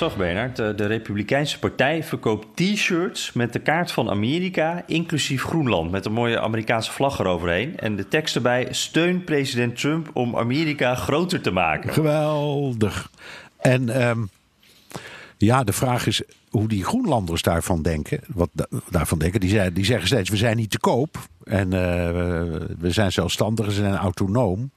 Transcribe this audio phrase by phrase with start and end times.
[0.00, 0.56] Net zag, Bernard?
[0.56, 6.40] De, Republikeinse Partij verkoopt t-shirts met de kaart van Amerika, inclusief Groenland, met een mooie
[6.40, 7.78] Amerikaanse vlag eroverheen.
[7.78, 11.92] En de tekst erbij: steun president Trump om Amerika groter te maken.
[11.92, 13.10] Geweldig.
[13.58, 14.20] En ehm,
[15.36, 18.20] ja, de vraag is hoe die Groenlanders daarvan denken.
[18.26, 19.40] Wat da- daarvan denken.
[19.40, 21.18] Die, die zeggen steeds: we zijn niet te koop.
[21.44, 22.10] En eh,
[22.78, 24.70] we zijn zelfstandig, we zijn autonoom.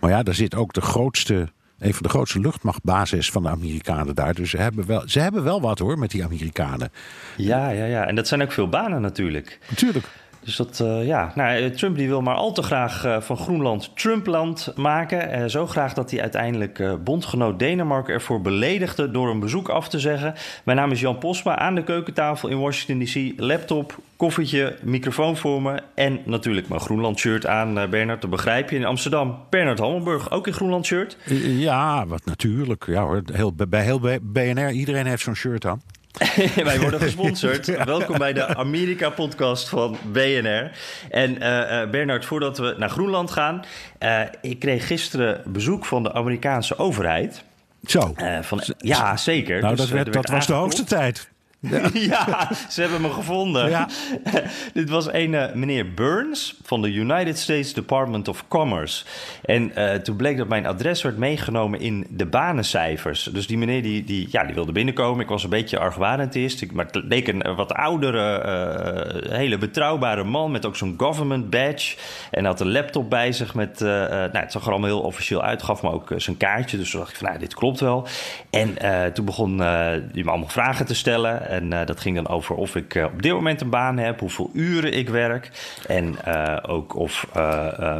[0.00, 1.48] Maar ja, daar zit ook de grootste,
[1.80, 4.34] een van de grootste luchtmachtbasis van de Amerikanen daar.
[4.34, 6.92] Dus ze hebben wel, ze hebben wel wat hoor met die Amerikanen.
[7.36, 8.06] Ja, ja, ja.
[8.06, 9.58] En dat zijn ook veel banen natuurlijk.
[9.70, 10.06] Natuurlijk.
[10.44, 11.32] Dus dat, eh, ja.
[11.34, 15.50] Nou, eh, Trump die wil maar al te graag eh, van Groenland Trumpland maken.
[15.50, 20.34] Zo graag dat hij uiteindelijk bondgenoot Denemarken ervoor beledigde door een bezoek af te zeggen.
[20.64, 23.40] Mijn naam is Jan Posma, aan de keukentafel in Washington DC.
[23.40, 28.20] Laptop, koffietje, microfoon voor me en natuurlijk mijn Groenland shirt aan, Bernard.
[28.20, 28.76] Dat begrijp je.
[28.76, 31.16] In Amsterdam, Bernard Hammelburg, ook in Groenland shirt.
[31.44, 32.84] Ja, wat natuurlijk.
[32.86, 35.80] Ja hoor, heel, bij heel BNR, iedereen heeft zo'n shirt aan.
[36.64, 37.84] Wij worden gesponsord.
[37.84, 40.70] Welkom bij de Amerika-podcast van BNR.
[41.10, 43.64] En eh, Bernard, voordat we naar Groenland gaan...
[43.98, 47.44] eh, ik kreeg gisteren bezoek van de Amerikaanse overheid.
[47.86, 48.14] Zo.
[48.40, 49.60] Van, ja, zeker.
[49.60, 51.28] nou, Dus, dat, werd, er dat was de hoogste tijd.
[51.92, 53.68] ja, ze hebben me gevonden.
[53.68, 53.88] Ja.
[54.72, 59.04] Dit was een eh, meneer Burns van de United States Department of Commerce.
[59.44, 63.22] En eh, toen bleek dat mijn adres werd meegenomen in de banencijfers.
[63.22, 65.20] Dus die meneer die, die, ja, die wilde binnenkomen.
[65.20, 66.34] Ik was een beetje argwanend.
[66.34, 71.50] Ik, maar het leek een eh, wat oudere, hele betrouwbare man met ook zo'n government
[71.50, 71.96] badge.
[72.30, 75.62] En had een laptop bij zich met, nou, het zag er allemaal heel officieel uit.
[75.62, 76.76] Gaf me ook zijn kaartje.
[76.76, 78.06] Dus toen dacht ik van, nou, dit klopt wel.
[78.50, 78.74] En
[79.12, 81.49] toen begon hij me allemaal vragen te stellen.
[81.50, 84.20] En eh, dat ging dan over of ik eh, op dit moment een baan heb,
[84.20, 85.50] hoeveel uren ik werk.
[85.86, 87.26] En eh, ook of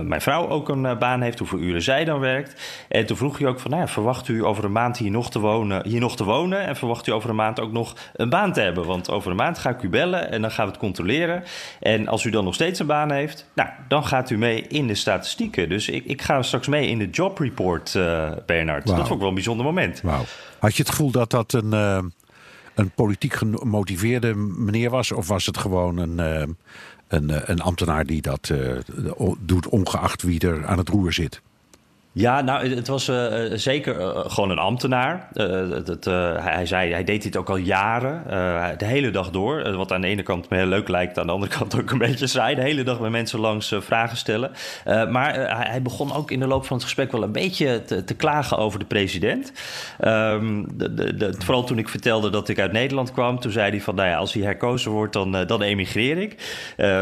[0.02, 2.60] mijn vrouw ook een baan heeft, hoeveel uren zij dan werkt.
[2.88, 5.30] En toen vroeg hij ook van, nou ja, verwacht u over een maand hier nog,
[5.30, 6.66] te wonen, hier nog te wonen?
[6.66, 8.86] En verwacht u over een maand ook nog een baan te hebben?
[8.86, 11.42] Want over een maand ga ik u bellen en dan gaan we het controleren.
[11.80, 14.86] En als u dan nog steeds een baan heeft, nou, dan gaat u mee in
[14.86, 15.68] de statistieken.
[15.68, 17.92] Dus ik, ik ga straks mee in de job report,
[18.46, 18.86] Bernard.
[18.86, 20.00] Dat vond ik wel een bijzonder moment.
[20.00, 20.24] Wauw.
[20.58, 21.72] Had je het gevoel dat dat een,
[22.80, 25.12] een politiek gemotiveerde meneer was?
[25.12, 26.48] Of was het gewoon een, eh,
[27.08, 28.76] een, eh, een ambtenaar die dat eh,
[29.40, 31.42] doet, ongeacht wie er aan het roer zit?
[32.12, 35.28] Ja, nou, het was eh, eh, zeker eh, gewoon een ambtenaar.
[35.32, 35.44] Eh,
[36.44, 38.22] hij, zei, hij deed dit ook al jaren,
[38.78, 39.76] de hele dag door.
[39.76, 41.98] Wat aan de ene kant me heel leuk lijkt, aan de andere kant ook een
[41.98, 42.54] beetje saai.
[42.54, 44.50] De hele dag bij mensen langs vragen stellen.
[44.84, 45.34] Maar
[45.68, 48.58] hij, begon ook in de loop van het gesprek wel een beetje te, te klagen
[48.58, 49.52] over de president.
[49.98, 53.80] Ehm, de, de, vooral toen ik vertelde dat ik uit Nederland kwam, toen zei hij
[53.80, 56.36] van, nou ja, als hij herkozen wordt, dan, dan emigreer ik.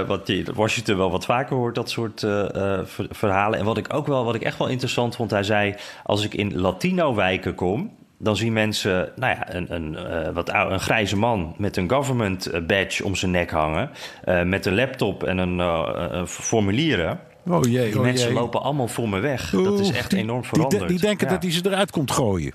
[0.06, 3.58] Wat Washington wel wat vaker hoort, dat soort ver- verhalen.
[3.58, 6.34] En wat ik ook wel, wat ik echt wel interessant vond, hij zei, als ik
[6.34, 11.54] in Latino-wijken kom, dan zien mensen nou ja, een, een, eh, wat een grijze man
[11.59, 13.91] met een government eh, badge om zijn nek hangen.
[14.25, 17.20] eh, met een laptop en een formulieren.
[17.47, 18.37] Oh jee, Die oh mensen jee.
[18.38, 19.50] lopen allemaal voor me weg.
[19.50, 20.88] dat is echt die- enorm die- veranderd.
[20.88, 21.32] Die, denken Ja.
[21.32, 22.53] dat hij ze eruit komt gooien.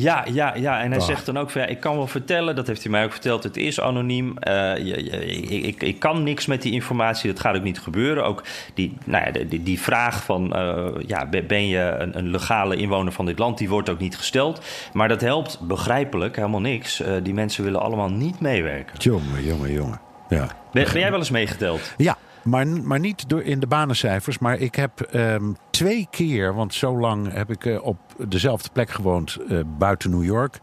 [0.00, 0.80] Ja, ja, ja.
[0.80, 3.04] En hij zegt dan ook van, ja, ik kan wel vertellen, dat heeft hij mij
[3.04, 4.38] ook verteld, het is anoniem.
[4.38, 7.80] Eh, je, je- ik, ik, ik kan niks met die informatie, dat gaat ook niet
[7.80, 8.24] gebeuren.
[8.24, 8.42] Ook
[8.74, 12.76] die, nou ja, die, die vraag van, eh, ja, ben- ben je een, een legale
[12.76, 14.60] inwoner van dit land, die wordt ook niet gesteld.
[14.92, 17.00] Maar dat helpt begrijpelijk helemaal niks.
[17.00, 18.94] Eh, die mensen willen allemaal niet meewerken.
[18.98, 20.00] Jongen, jongen, jongen.
[20.28, 20.46] Ja.
[20.72, 21.94] Ben, ben jij wel eens meegeteld?
[21.96, 24.38] Ja, maar, maar niet door in de banencijfers.
[24.38, 27.98] Maar ik heb ehm, twee keer, want zo lang heb ik eh, op
[28.28, 30.58] dezelfde plek gewoond eh, buiten New York.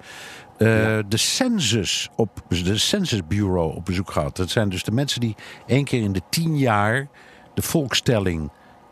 [0.58, 0.68] eh,
[1.08, 4.36] De census op de Census Bureau op bezoek gehad.
[4.36, 5.36] Dat zijn dus de mensen die
[5.68, 7.08] één keer in de tien jaar
[7.54, 8.52] de volkstelling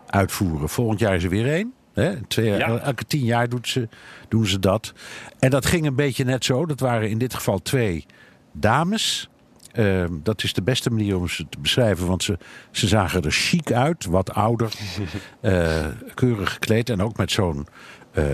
[0.09, 0.69] uitvoeren.
[0.69, 1.73] Volgend jaar is er weer één.
[1.93, 2.21] Hè?
[2.27, 2.77] Twee, Ja.
[2.79, 3.87] Elke tien jaar doet ze,
[4.27, 4.93] doen ze dat.
[5.39, 6.65] En dat ging een beetje net zo.
[6.65, 8.05] Dat waren in dit geval twee
[8.51, 9.29] dames.
[9.73, 12.37] Ehm, dat is de beste manier om ze te beschrijven, want ze,
[12.71, 14.71] ze zagen er chic uit, wat ouder,
[15.41, 17.67] eh, keurig gekleed en ook met zo'n
[18.11, 18.25] eh,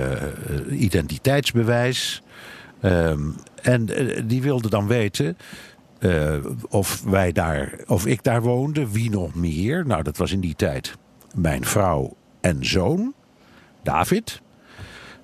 [0.69, 2.21] identiteitsbewijs.
[2.81, 3.29] Ehm,
[3.61, 5.37] en eh, die wilden dan weten
[6.69, 9.85] of wij daar, of ik daar woonde, wie nog meer.
[9.85, 10.95] Nou, dat was in die tijd
[11.35, 13.13] mijn vrouw en zoon,
[13.83, 14.41] David.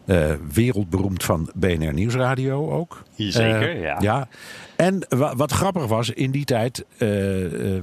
[0.06, 3.04] Uh, wereldberoemd van BNR Nieuwsradio ook.
[3.18, 3.98] Zeker, uh, ja.
[4.00, 4.28] ja.
[4.76, 5.06] En
[5.36, 7.82] wat grappig was, in die tijd uh,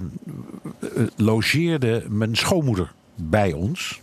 [1.17, 4.01] logeerde mijn schoonmoeder bij ons.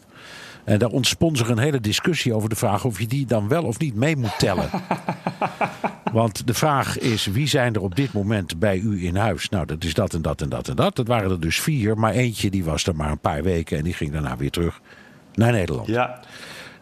[0.63, 3.63] En daar ontspon zich een hele discussie over de vraag of je die dan wel
[3.63, 4.69] of niet mee moet tellen.
[6.11, 9.49] Want de vraag is: wie zijn er op dit moment bij u in huis?
[9.49, 10.95] Nou, dat is dat en dat en dat en dat.
[10.95, 13.83] Dat waren er dus vier, maar eentje die was er maar een paar weken en
[13.83, 14.81] die ging daarna weer terug
[15.33, 15.87] naar Nederland.
[15.87, 16.19] Ja.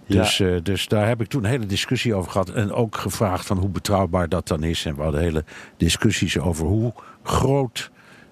[0.08, 2.50] Dus, uh, dus daar heb ik toen een hele discussie over gehad.
[2.50, 4.86] En ook gevraagd van hoe betrouwbaar dat dan is.
[4.86, 5.44] En we hadden hele
[5.78, 6.94] discussies over hoe
[7.24, 7.92] groot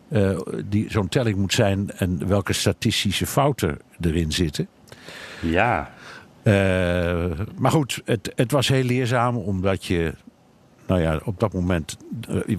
[0.09, 1.91] uh, die, zo'n telling moet zijn.
[1.91, 4.67] En welke statistische fouten erin zitten.
[5.41, 5.93] Ja.
[6.43, 6.53] Uh,
[7.57, 10.13] maar goed, het, het was heel leerzaam omdat je
[10.87, 11.97] nou ja, op dat moment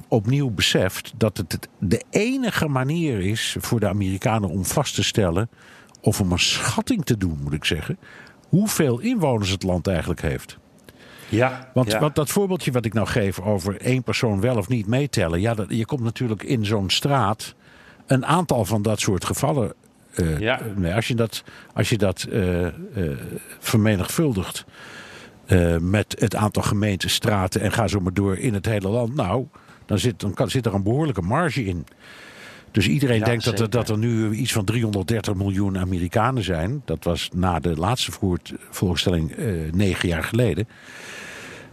[0.09, 5.49] opnieuw beseft dat het de enige manier is voor de Amerikanen om vast te stellen.
[6.01, 7.99] of om een schatting te doen, moet ik zeggen
[8.49, 10.59] hoeveel inwoners het land eigenlijk heeft.
[11.29, 11.99] Ja, want, ja.
[11.99, 15.41] want dat voorbeeldje wat ik nou geef over één persoon wel of niet meetellen.
[15.41, 17.55] Ja, dat, je komt natuurlijk in zo'n straat
[18.07, 19.73] een aantal van dat soort gevallen.
[20.15, 20.61] Uh, ja.
[20.77, 21.45] nee, als je dat,
[21.75, 22.71] als je dat uh, uh,
[23.59, 24.65] vermenigvuldigt
[25.81, 29.15] met het aantal gemeenten, straten en ga zo maar door in het hele land.
[29.15, 29.47] Nou,
[29.87, 31.87] dan zit, dan kan, zit er een behoorlijke marge in.
[32.77, 36.83] Dus iedereen Ja, denkt dat er, dat er nu iets van 330 miljoen Amerikanen zijn.
[36.85, 38.13] Dat was na de laatste
[38.71, 40.69] voorstelling eh, negen jaar geleden.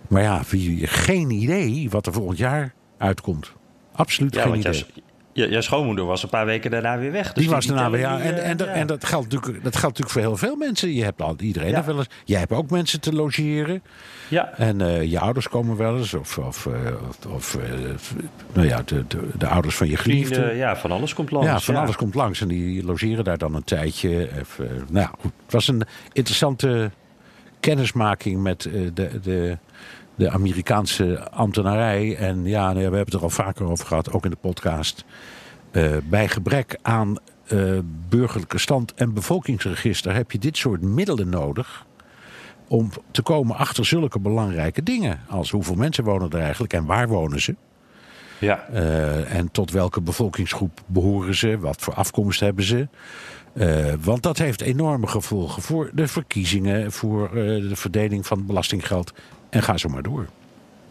[0.07, 3.53] Maar ja, wie, geen idee wat er volgend jaar uitkomt.
[3.91, 4.85] Absoluut Ja, geen idee.
[5.33, 7.33] Jouw, j- jouw schoonmoeder was een paar weken daarna weer weg.
[7.33, 7.99] Dus die was daarna weer.
[8.01, 8.73] Ja, en, eh, en, dat, ja.
[8.73, 10.93] en dat, geldt natuurlijk, dat geldt natuurlijk voor heel veel mensen.
[10.93, 11.83] Je hebt al, iedereen Ja.
[11.83, 12.07] wel eens.
[12.25, 13.83] Jij hebt ook mensen te logeren.
[14.27, 16.13] Ja, En eh, je ouders komen wel eens.
[16.13, 17.57] Of, of, eh, of,
[18.53, 20.53] nou ja, de, de, de ouders van je geliefde.
[20.55, 21.47] ja, van alles komt langs.
[21.47, 24.09] Ja, van alles komt langs en die logeren daar dan een tijdje.
[24.39, 25.31] Even, nou ja, goed.
[25.43, 25.81] Het was een
[26.13, 26.91] interessante
[27.59, 28.61] kennismaking met
[28.93, 29.57] de, de,
[30.15, 32.17] de Amerikaanse ambtenarij.
[32.17, 34.37] En ja, nou ja, we hebben het er al vaker over gehad, ook in de
[34.41, 35.05] podcast.
[35.71, 37.17] Eh, bij gebrek aan
[37.47, 37.59] eh,
[38.09, 41.85] burgerlijke stand en bevolkingsregister heb je dit soort middelen nodig.
[42.67, 45.19] Om te komen achter zulke belangrijke dingen.
[45.29, 47.55] Als hoeveel mensen wonen er eigenlijk en waar wonen ze?
[48.39, 51.59] Ja, Eh, en tot welke bevolkingsgroep behoren ze?
[51.59, 52.87] Wat voor afkomst hebben ze?
[54.01, 59.13] Want dat heeft enorme gevolgen voor de verkiezingen, voor de verdeling van belastinggeld.
[59.53, 60.27] En ga zo maar door.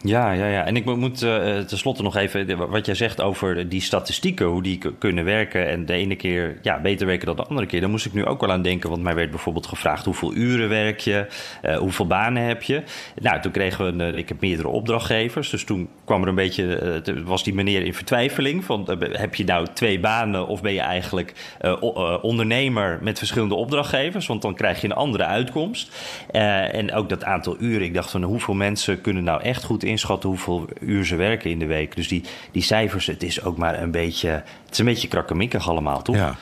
[0.02, 0.64] Ja, ja, ja.
[0.64, 4.62] En ik mo- moet eh tenslotte nog even wat jij zegt over die statistieken, hoe
[4.62, 5.68] die kunnen werken.
[5.68, 7.80] En de ene keer ja, beter werken dan de andere keer.
[7.80, 8.90] Daar moest ik nu ook wel aan denken.
[8.90, 11.26] Want mij werd bijvoorbeeld gevraagd hoeveel uren werk je,
[11.62, 12.82] eh, hoeveel banen heb je.
[13.20, 15.50] Nou, toen kregen we, eh, ik heb meerdere opdrachtgevers.
[15.50, 18.64] Dus toen kwam er een beetje, eh, was die meneer in vertwijfeling.
[18.64, 23.18] Van, eh, heb je nou twee banen of ben je eigenlijk eh, eh, ondernemer met
[23.18, 24.26] verschillende opdrachtgevers?
[24.26, 25.96] Want dan krijg je een andere uitkomst.
[26.30, 27.82] Eh, en ook dat aantal uren.
[27.86, 31.58] Ik dacht van hoeveel mensen kunnen nou echt goed inschatten hoeveel uur ze werken in
[31.58, 31.96] de week.
[31.96, 35.68] Dus die, die cijfers, het is ook maar een beetje, het is een beetje krakkemikkig
[35.68, 36.16] allemaal, toch?
[36.16, 36.36] Ja.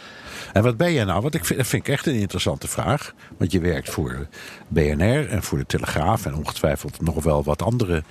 [0.52, 1.20] En wat ben jij nou?
[1.20, 3.14] Want ik vind, dat vind ik echt een interessante vraag.
[3.36, 4.26] Want je werkt voor
[4.68, 8.02] BNR en voor de Telegraaf en ongetwijfeld nog wel wat andere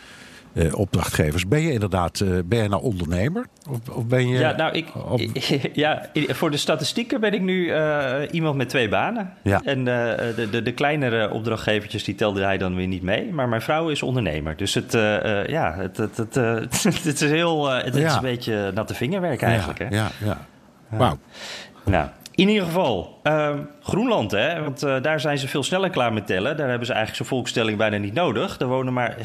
[0.53, 1.47] eh, opdrachtgevers.
[1.47, 3.45] Ben je inderdaad eh, ben je nou ondernemer?
[3.69, 4.39] Of, of ben je.
[4.39, 5.19] Ja, nou, ik, op-
[5.73, 9.33] ja, voor de statistieken ben ik nu eh, iemand met twee banen.
[9.43, 9.61] Ja.
[9.63, 13.33] En de, de, de kleinere opdrachtgevertjes, die telde hij dan weer niet mee.
[13.33, 14.56] Maar mijn vrouw is ondernemer.
[14.57, 14.91] Dus het,
[15.47, 16.35] ja, het, het, het,
[17.03, 19.79] het is heel, het is een beetje natte vingerwerk eigenlijk.
[19.79, 19.95] ja, Hè?
[19.95, 20.45] ja, ja.
[20.97, 21.18] Wauw.
[21.85, 23.57] Nou, in ieder geval, ehm,
[23.89, 26.57] Groenland, hè, want eh, daar zijn ze veel sneller klaar met tellen.
[26.57, 28.57] Daar hebben ze eigenlijk zo'n volkstelling bijna niet nodig.
[28.57, 29.15] Daar wonen maar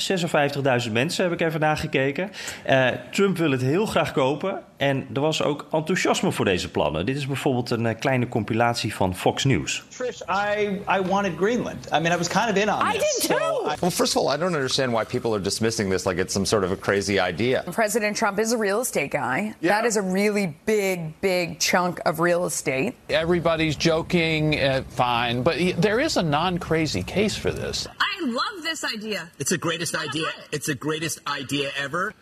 [0.86, 2.30] 56.000 mensen, heb ik even nagekeken.
[2.62, 7.06] Eh, Trump wil het heel graag kopen en er was ook enthousiasme voor deze plannen.
[7.06, 9.82] Dit is bijvoorbeeld een eh, kleine compilatie van Fox News.
[9.96, 10.68] Trish, I,
[10.98, 11.86] I wanted Greenland.
[11.86, 13.18] I mean, I was kind of in on I this.
[13.20, 13.36] did too.
[13.38, 16.20] So I- Well, first of all, I don't understand why people are dismissing this like
[16.20, 17.62] it's some sort of a crazy idea.
[17.70, 19.54] President Trump is a real estate guy.
[19.60, 19.74] Yeah.
[19.80, 22.92] That is a really big, big chunk of real estate.
[23.08, 27.86] Everybody's joking, uh, fine, but y- there is a non crazy case for this.
[27.98, 29.30] I love this idea.
[29.38, 30.26] It's the greatest idea.
[30.52, 32.14] It's the greatest idea ever.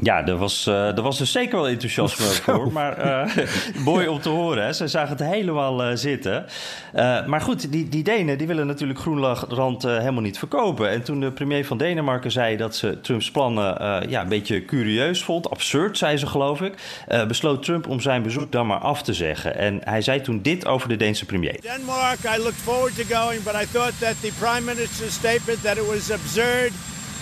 [0.00, 2.72] Ja, er was, eh, er was dus zeker wel enthousiasme voor.
[2.72, 3.46] Maar eh,
[3.84, 4.64] mooi om te horen.
[4.64, 4.72] Hè.
[4.72, 6.46] Ze zagen het helemaal eh, zitten.
[6.92, 10.90] Eh, maar goed, die, die Denen die willen natuurlijk Groenland helemaal niet verkopen.
[10.90, 14.64] En toen de premier van Denemarken zei dat ze Trumps plannen eh, ja, een beetje
[14.64, 15.50] curieus vond.
[15.50, 16.74] Absurd, zei ze geloof ik.
[17.08, 19.56] eh, besloot Trump om zijn bezoek dan maar af te zeggen.
[19.56, 21.56] En hij zei toen dit over de Deense premier.
[21.60, 25.76] Denmark, I looked forward to going, but I thought that the prime minister's statement that
[25.76, 26.70] it was absurd,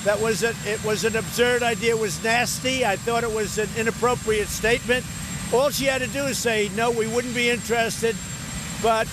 [0.04, 2.84] that was a, it was an absurd idea, It was nasty.
[2.84, 5.04] I thought it was an inappropriate statement.
[5.52, 8.16] All she had to do is say, no, we wouldn't be interested,
[8.82, 9.06] but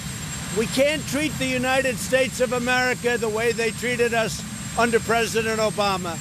[0.58, 4.44] We can't treat the United States of America the way they treated us
[4.80, 6.18] under President Obama.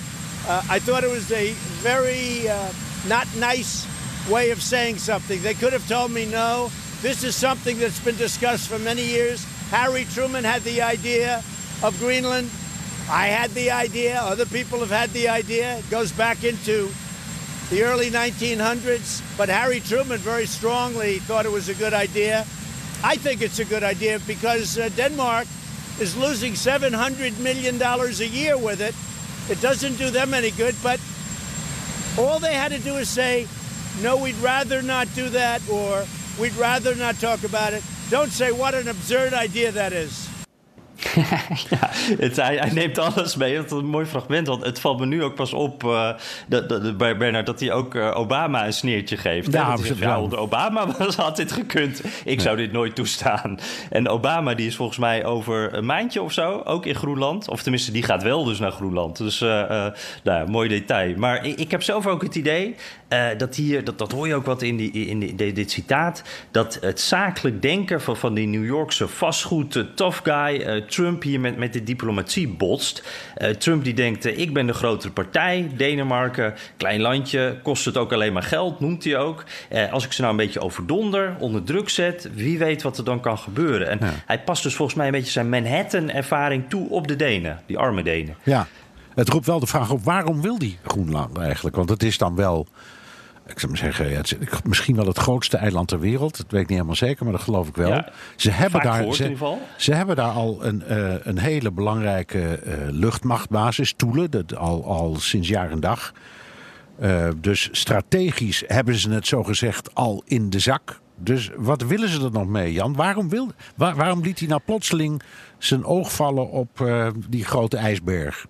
[0.46, 2.70] Uh, I thought it was a very uh,
[3.08, 3.86] not nice
[4.28, 5.40] way of saying something.
[5.42, 6.70] They could have told me no.
[7.00, 9.42] This is something that's been discussed for many years.
[9.70, 11.42] Harry Truman had the idea
[11.82, 12.50] of Greenland.
[13.10, 14.20] I had the idea.
[14.20, 15.78] Other people have had the idea.
[15.78, 16.90] It goes back into
[17.70, 19.22] the early 1900s.
[19.38, 22.40] But Harry Truman very strongly thought it was a good idea.
[23.02, 25.46] I think it's a good idea because uh, Denmark
[26.00, 28.94] is losing $700 million a year with it.
[29.50, 31.00] It doesn't do them any good, but
[32.18, 33.46] all they had to do is say,
[34.02, 36.04] no, we'd rather not do that, or
[36.38, 37.82] we'd rather not talk about it.
[38.10, 40.28] Don't say what an absurd idea that is.
[41.70, 43.56] ja, het, hij, hij, neemt alles mee.
[43.56, 44.46] Dat is een mooi fragment.
[44.46, 46.10] Want het valt me nu ook pas op uh,
[46.46, 49.52] dat, dat, bij Bernard dat hij ook uh, Obama een sneertje geeft.
[49.52, 52.04] Ja, dat zegt, ja, onder Obama was, had dit gekund.
[52.04, 52.40] Ik nee.
[52.40, 53.58] zou dit nooit toestaan.
[53.90, 57.48] En Obama die is volgens mij over een maandje of zo ook in Groenland.
[57.48, 59.16] Of tenminste, die gaat wel dus naar Groenland.
[59.16, 59.86] Dus uh,
[60.22, 61.14] nou, mooi detail.
[61.16, 62.74] Maar ik, ik, heb zelf ook het idee
[63.36, 66.78] dat hier, dat, dat hoor je ook wat in, die, in die, dit citaat, dat
[66.80, 71.72] het zakelijk denken van, van die New Yorkse vastgoed tough guy Trump hier met, met
[71.72, 73.02] de diplomatie botst.
[73.38, 75.70] Uh, Trump die denkt, uh, ik ben de grotere partij.
[75.76, 79.44] Denemarken, klein landje, kost het ook alleen maar geld, noemt hij ook.
[79.72, 82.28] Uh, als ik ze nou een beetje overdonder, onder druk zet...
[82.34, 83.88] wie weet wat er dan kan gebeuren.
[83.88, 84.12] En ja.
[84.26, 87.60] hij past dus volgens mij een beetje zijn Manhattan-ervaring toe op de Denen.
[87.66, 88.36] Die arme Denen.
[88.42, 88.66] Ja,
[89.14, 91.76] het roept wel de vraag op, waarom wil die Groenland eigenlijk?
[91.76, 92.66] Want het is dan wel
[93.50, 96.36] ik zou maar zeggen, ja, het is misschien wel het grootste eiland ter wereld.
[96.36, 97.88] Dat weet ik niet helemaal zeker, maar dat geloof ik wel.
[97.88, 102.60] Ja, ze, hebben daar, gehoord, ze, ze, hebben daar al een, uh, een hele belangrijke
[102.66, 106.12] uh, luchtmachtbasis, Toelen, dat al, al sinds jaar en dag.
[107.00, 111.00] Uh, dus strategisch hebben ze het zogezegd al in de zak.
[111.16, 112.94] Dus wat willen ze er nog mee, Jan?
[112.94, 115.22] Waarom, wil, waar, waarom liet hij nou plotseling
[115.58, 116.90] zijn oog vallen op
[117.28, 118.46] die grote ijsberg?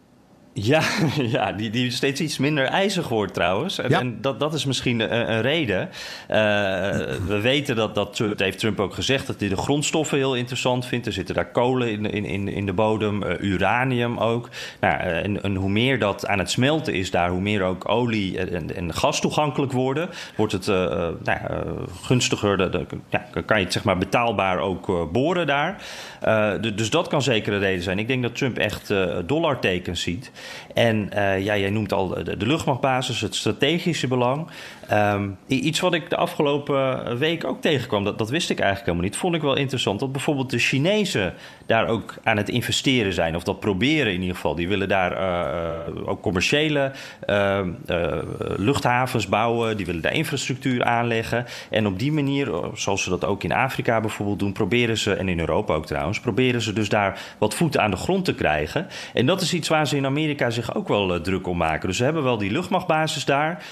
[0.62, 0.83] Ja,
[1.37, 3.79] ja die, die steeds iets minder ijzig wordt trouwens.
[3.79, 4.00] En, Ja.
[4.00, 5.81] en dat, dat is misschien een, een reden.
[5.81, 6.37] Uh,
[7.27, 10.87] we weten dat, dat, dat heeft Trump ook gezegd, dat hij de grondstoffen heel interessant
[10.87, 11.07] vindt.
[11.07, 14.49] Er zitten daar kolen in, in, in, in de bodem, uh, uranium ook.
[14.81, 18.38] Nou, en, en hoe meer dat aan het smelten is daar, hoe meer ook olie
[18.38, 20.77] en, en gas toegankelijk worden, wordt het uh,
[21.25, 21.38] nou,
[22.03, 22.57] gunstiger.
[22.57, 25.83] De, de, ja, kan je het zeg maar betaalbaar ook boren daar.
[26.61, 27.99] De, dus dat kan zeker een reden zijn.
[27.99, 28.93] Ik denk dat Trump echt
[29.27, 30.31] dollartekens ziet.
[30.75, 34.49] En uh, ja, jij noemt al de, de luchtmachtbasis, het strategische belang.
[34.92, 39.09] Um, iets wat ik de afgelopen week ook tegenkwam, dat, dat wist ik eigenlijk helemaal
[39.09, 39.21] niet.
[39.21, 41.35] Vond ik wel interessant dat bijvoorbeeld de Chinezen
[41.66, 43.37] daar ook aan het investeren zijn.
[43.37, 44.54] Of dat proberen in ieder geval.
[44.54, 46.92] Die willen daar uh, ook commerciële
[47.26, 47.61] uh,
[48.57, 49.76] luchthavens bouwen.
[49.76, 51.45] Die willen daar infrastructuur aanleggen.
[51.71, 55.28] En op die manier, zoals ze dat ook in Afrika bijvoorbeeld doen, proberen ze, en
[55.28, 58.87] in Europa ook trouwens, proberen ze dus daar wat voeten aan de grond te krijgen.
[59.14, 61.88] En dat is iets waar ze in Amerika zich ook wel druk om maken.
[61.88, 63.64] Dus ze hebben wel die luchtmachtbasis daar.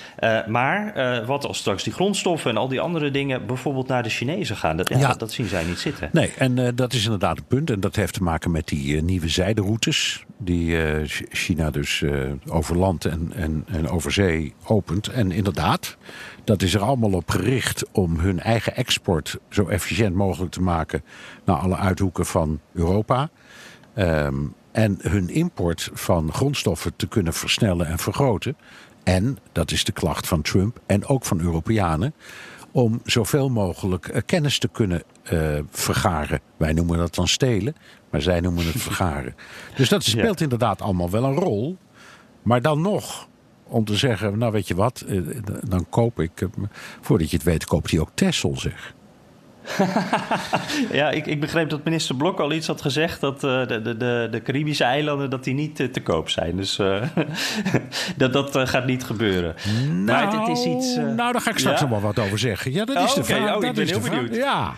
[0.46, 4.08] maar uh, wat als straks die grondstoffen en al die andere dingen bijvoorbeeld naar de
[4.08, 4.76] Chinezen gaan.
[4.76, 5.14] Dat, ja, ja.
[5.14, 6.08] dat, zien zij niet zitten.
[6.12, 7.70] Nee, en uh, dat is inderdaad een punt.
[7.70, 10.24] En dat heeft te maken met die uh, nieuwe zijderoutes.
[10.38, 10.76] Die
[11.30, 12.04] China dus
[12.48, 15.08] over land en, en, en over zee opent.
[15.08, 15.96] En inderdaad,
[16.44, 21.02] dat is er allemaal op gericht om hun eigen export zo efficiënt mogelijk te maken
[21.44, 23.30] naar alle uithoeken van Europa.
[23.98, 28.56] Um, en hun import van grondstoffen te kunnen versnellen en vergroten.
[29.06, 32.14] En, dat is de klacht van Trump en ook van Europeanen,
[32.72, 36.40] om zoveel mogelijk uh, kennis te kunnen uh, vergaren.
[36.56, 37.76] Wij noemen dat dan stelen,
[38.10, 39.34] maar zij noemen het vergaren.
[39.76, 40.44] Dus dat speelt ja.
[40.44, 41.76] inderdaad allemaal wel een rol.
[42.42, 43.28] Maar dan nog,
[43.62, 46.48] om te zeggen, nou weet je wat, uh, dan koop ik,
[47.00, 48.94] voordat je het weet, koopt hij ook Tessel, zeg.
[50.98, 54.28] ja, ik, ik, begreep dat minister Blok al iets had gezegd dat uh, de, de,
[54.30, 56.56] de, Caribische eilanden dat die niet uh, te koop zijn.
[56.56, 57.02] Dus uh,
[58.16, 59.54] dat, dat gaat niet gebeuren.
[59.86, 60.96] Nou, maar het, het is iets.
[60.96, 61.86] nou, daar ga ik straks ja?
[61.86, 62.72] nog wel wat over zeggen.
[62.72, 63.40] Ja, dat is oh, de vraag.
[63.40, 64.34] Oh, dat ik ben is heel benieuwd.
[64.34, 64.38] Vraag.
[64.38, 64.74] Ja.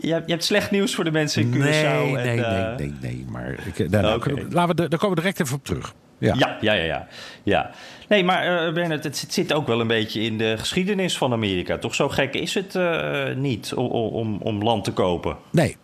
[0.00, 2.12] Je hebt, je hebt, slecht nieuws voor de mensen in Curaçao.
[2.12, 4.32] Nee, en, nee, nee, nee, nee, maar ik, nou, okay.
[4.32, 5.94] nou, laten we, daar komen we direct even op terug.
[6.18, 6.84] Ja, ja, ja, ja.
[6.84, 7.06] ja.
[7.42, 7.70] ja.
[8.08, 11.78] Nee, maar uh, Bernard, het zit ook wel een beetje in de geschiedenis van Amerika.
[11.78, 15.36] Toch zo gek is het uh, niet om, om, om, land te kopen?
[15.50, 15.76] Nee.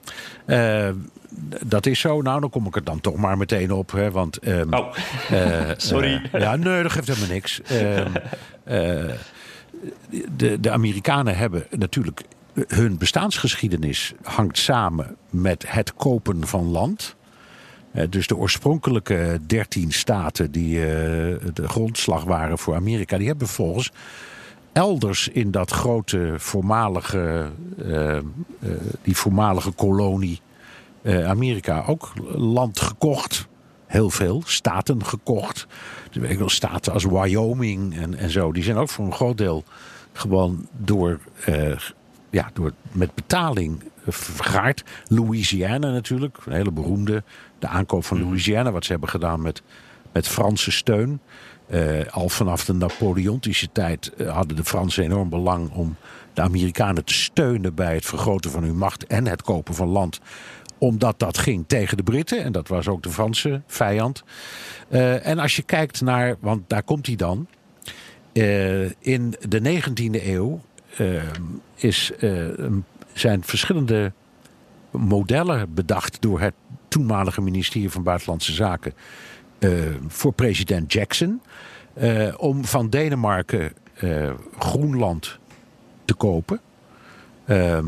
[0.46, 0.88] Uh,
[1.66, 2.22] dat is zo.
[2.22, 3.90] Nou, dan kom ik er dan toch maar meteen op.
[3.92, 4.92] Hè, want, um, oh,
[5.76, 6.22] sorry.
[6.32, 7.60] ja, nee, dat geeft helemaal niks.
[7.72, 8.12] Um,
[10.36, 12.22] de, de Amerikanen hebben natuurlijk...
[12.68, 17.16] Hun bestaansgeschiedenis hangt samen met het kopen van land...
[18.08, 20.84] Dus de oorspronkelijke dertien staten die uh,
[21.54, 23.92] de grondslag waren voor Amerika, die hebben volgens
[24.72, 27.50] elders in dat grote voormalige,
[27.84, 28.18] uh,
[29.02, 30.40] die voormalige kolonie
[31.04, 33.46] eh, Amerika ook land gekocht.
[33.86, 34.42] Heel veel.
[34.46, 35.66] Staten gekocht.
[36.10, 38.52] Dus ik staten als Wyoming en, en zo.
[38.52, 39.64] Die zijn ook voor een groot deel
[40.12, 41.76] gewoon door, eh,
[42.30, 44.84] ja, door met betaling eh, vergaard.
[45.08, 46.38] Louisiana natuurlijk.
[46.44, 47.22] Een hele beroemde.
[47.58, 48.72] De aankoop van Louisiana.
[48.72, 49.62] Wat ze hebben gedaan met,
[50.12, 51.20] met Franse steun.
[51.66, 55.96] Eh, al vanaf de Napoleontische tijd eh, hadden de Fransen enorm belang om
[56.32, 60.20] de Amerikanen te steunen bij het vergroten van hun macht en het kopen van land.
[60.78, 64.22] Omdat dat ging tegen de Britten en dat was ook de Franse vijand.
[64.88, 67.46] Eh, en als je kijkt naar, want daar komt hij dan.
[68.98, 70.60] in de 19e eeuw
[71.74, 72.30] is, eh,
[73.14, 74.12] zijn verschillende
[74.90, 76.54] modellen bedacht door het
[76.88, 78.94] toenmalige ministerie van Buitenlandse Zaken
[79.58, 79.70] eh,
[80.08, 81.42] voor president Jackson.
[81.94, 85.38] eh, om van Denemarken eh, Groenland
[86.04, 86.60] te kopen.
[87.46, 87.86] Ehm,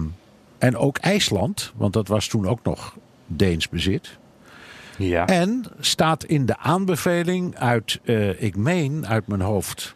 [0.58, 4.18] en ook IJsland, want dat was toen ook nog Deens bezit.
[4.98, 5.26] Ja.
[5.26, 8.00] En staat in de aanbeveling uit,
[8.38, 9.94] ik meen uit mijn hoofd,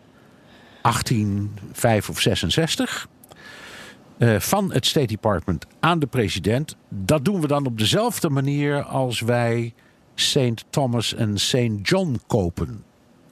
[0.82, 3.08] 1805 of 66.
[4.20, 6.76] Eh, van het State Department aan de president.
[6.88, 9.74] Dat doen we dan op dezelfde manier als wij
[10.14, 10.64] St.
[10.70, 11.68] Thomas en St.
[11.82, 12.84] John kopen.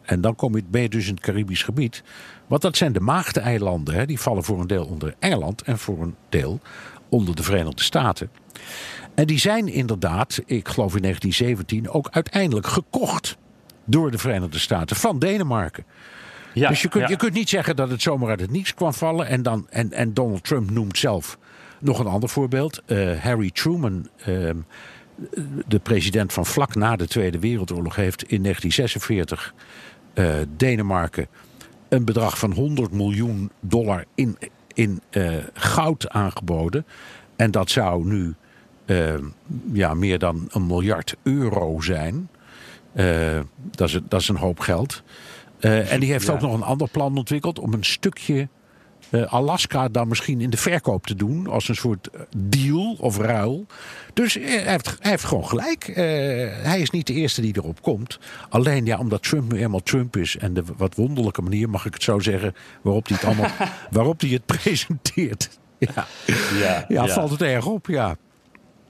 [0.02, 2.02] En dan kom je je dus in het Caribisch gebied.
[2.46, 3.94] Want dat zijn de Maagdeneilanden.
[3.94, 4.06] Hè?
[4.06, 6.60] Die vallen voor een deel onder Engeland en voor een deel
[7.08, 8.30] onder de Verenigde Staten.
[9.14, 13.36] En die zijn inderdaad, ik geloof in 1917, ook uiteindelijk gekocht
[13.84, 15.84] door de Verenigde Staten van Denemarken.
[16.58, 17.10] Ja, dus je kunt, ja.
[17.10, 19.26] je kunt niet zeggen dat het zomaar uit het niets kwam vallen.
[19.26, 21.38] En, dan, en, en Donald Trump noemt zelf
[21.80, 22.82] nog een ander voorbeeld.
[22.86, 24.56] Eh, Harry Truman, ehm,
[25.66, 29.54] de president van vlak na de Tweede Wereldoorlog, heeft in 1946
[30.14, 31.26] eh, Denemarken
[31.88, 34.38] een bedrag van 100 miljoen dollar in,
[34.74, 36.86] in eh, goud aangeboden.
[37.36, 38.34] En dat zou nu
[38.84, 39.14] eh,
[39.72, 42.28] ja, meer dan een miljard euro zijn.
[43.70, 45.02] Dat, is, dat is een hoop geld.
[45.60, 46.32] Eh, en die heeft Ja.
[46.32, 48.48] ook nog een ander plan ontwikkeld om een stukje
[49.10, 51.46] eh, Alaska dan misschien in de verkoop te doen.
[51.46, 53.66] Als een soort eh, deal of ruil.
[54.14, 55.86] Dus hij heeft, hij heeft gewoon gelijk.
[56.62, 58.18] Hij is niet de eerste die erop komt.
[58.48, 60.36] Alleen ja, omdat Trump nu eenmaal Trump is.
[60.36, 62.54] En de wat wonderlijke manier, mag ik het zo zeggen.
[62.82, 63.50] Waarop hij het, allemaal,
[63.90, 65.58] waarop hij het presenteert.
[65.78, 67.06] Ja, Ja, ja, ja.
[67.08, 68.16] valt het erg op, ja.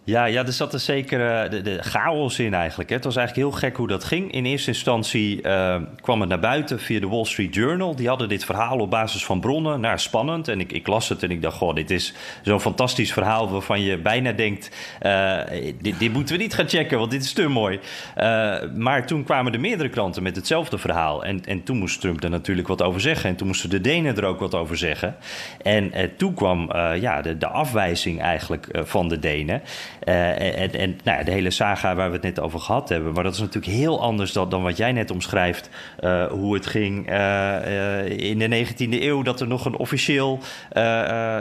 [0.09, 2.91] Ja, ja, er zat een zekere de, de chaos in eigenlijk.
[2.91, 4.33] Het was eigenlijk heel gek hoe dat ging.
[4.33, 7.95] In eerste instantie eh, kwam het naar buiten via de Wall Street Journal.
[7.95, 9.81] Die hadden dit verhaal op basis van bronnen.
[9.81, 10.49] Nou, spannend.
[10.49, 13.51] En ik, ik las het en ik dacht, goh, dit is zo'n fantastisch verhaal...
[13.51, 15.39] waarvan je bijna denkt, eh,
[15.81, 16.99] dit, moeten we niet gaan checken...
[16.99, 17.81] want dit is te mooi.
[18.15, 21.25] Eh, maar toen kwamen er meerdere kranten met hetzelfde verhaal.
[21.25, 23.31] En, en toen moest Trump er natuurlijk wat over zeggen.
[23.31, 25.17] En toen moesten de Denen er ook wat over zeggen.
[25.63, 29.63] En eh, toen kwam eh, ja, de, de afwijzing eigenlijk eh, van de Denen...
[30.09, 33.13] Eh, en en nou de hele saga waar we het net over gehad hebben.
[33.13, 35.71] Maar dat is natuurlijk heel anders dan, dan wat jij net omschrijft.
[35.99, 39.23] eh, hoe het ging eh, in de 19e eeuw.
[39.23, 40.39] Dat er nog een officieel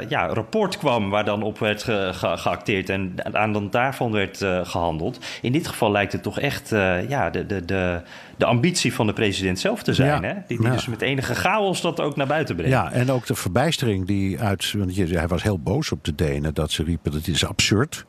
[0.09, 1.09] ja, rapport kwam.
[1.09, 2.89] Waar dan op werd ge- ge- geacteerd.
[2.89, 5.19] En aan dan daarvan werd eh, gehandeld.
[5.41, 6.69] In dit geval lijkt het toch echt
[7.07, 8.01] ja, de, de, de,
[8.37, 10.21] de ambitie van de president zelf te zijn.
[10.21, 10.33] Ja, Hè?
[10.47, 10.73] Die, die ja.
[10.73, 12.73] dus met enige chaos dat ook naar buiten brengt.
[12.73, 14.73] Ja, en ook de verbijstering die uit.
[14.77, 18.05] Want hij was heel boos op de Denen dat ze riepen: dat is absurd.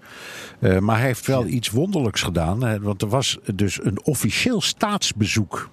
[0.61, 2.63] Eh, maar hij heeft wel iets wonderlijks gedaan.
[2.65, 5.71] hè, Want er was dus een officieel staatsbezoek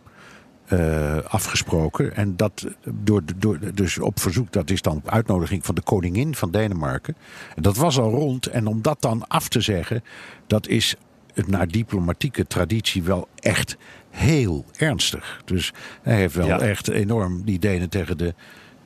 [0.65, 2.15] eh, afgesproken.
[2.15, 6.35] En dat door, door, dus op verzoek, dat is dan op uitnodiging van de koningin
[6.35, 7.15] van Denemarken.
[7.55, 8.47] En dat was al rond.
[8.47, 10.03] En om dat dan af te zeggen,
[10.47, 10.95] dat is
[11.33, 13.77] het naar diplomatieke traditie wel echt
[14.15, 15.41] heel ernstig.
[15.45, 16.59] Dus hij heeft wel Ja.
[16.59, 18.33] echt enorm die Denen tegen de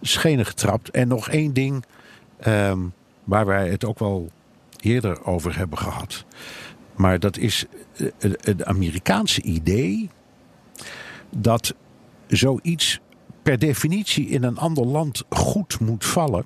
[0.01, 0.89] schenen getrapt.
[0.89, 1.85] En nog één ding
[2.39, 2.79] ehm,
[3.23, 4.29] waar wij het ook wel
[4.77, 6.25] eerder over hebben gehad.
[6.95, 7.65] Maar dat is
[7.95, 10.09] eh, het het Amerikaanse idee
[11.35, 11.75] dat
[12.27, 12.99] zoiets
[13.43, 16.45] per definitie in een ander land goed moet vallen.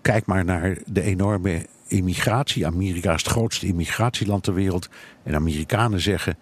[0.00, 2.66] Kijk maar naar de enorme immigratie.
[2.66, 4.88] Amerika is het grootste immigratieland ter wereld.
[5.22, 6.38] En Amerikanen zeggen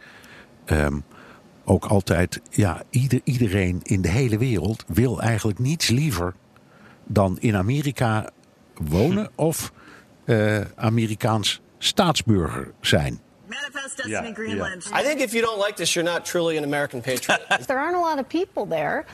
[0.65, 0.99] ehm,
[1.65, 6.35] ook altijd: ja, ieder, iedereen in de hele wereld wil eigenlijk niets liever
[7.05, 8.31] dan in Amerika
[8.75, 9.73] wonen of
[10.25, 13.21] eh, Amerikaans staatsburger zijn.
[13.47, 14.87] Manifest Yeah, Destiny Greenland.
[14.87, 17.41] I think if you don't like this, you're not truly an American patriot.
[17.67, 19.05] There aren't a lot of people there.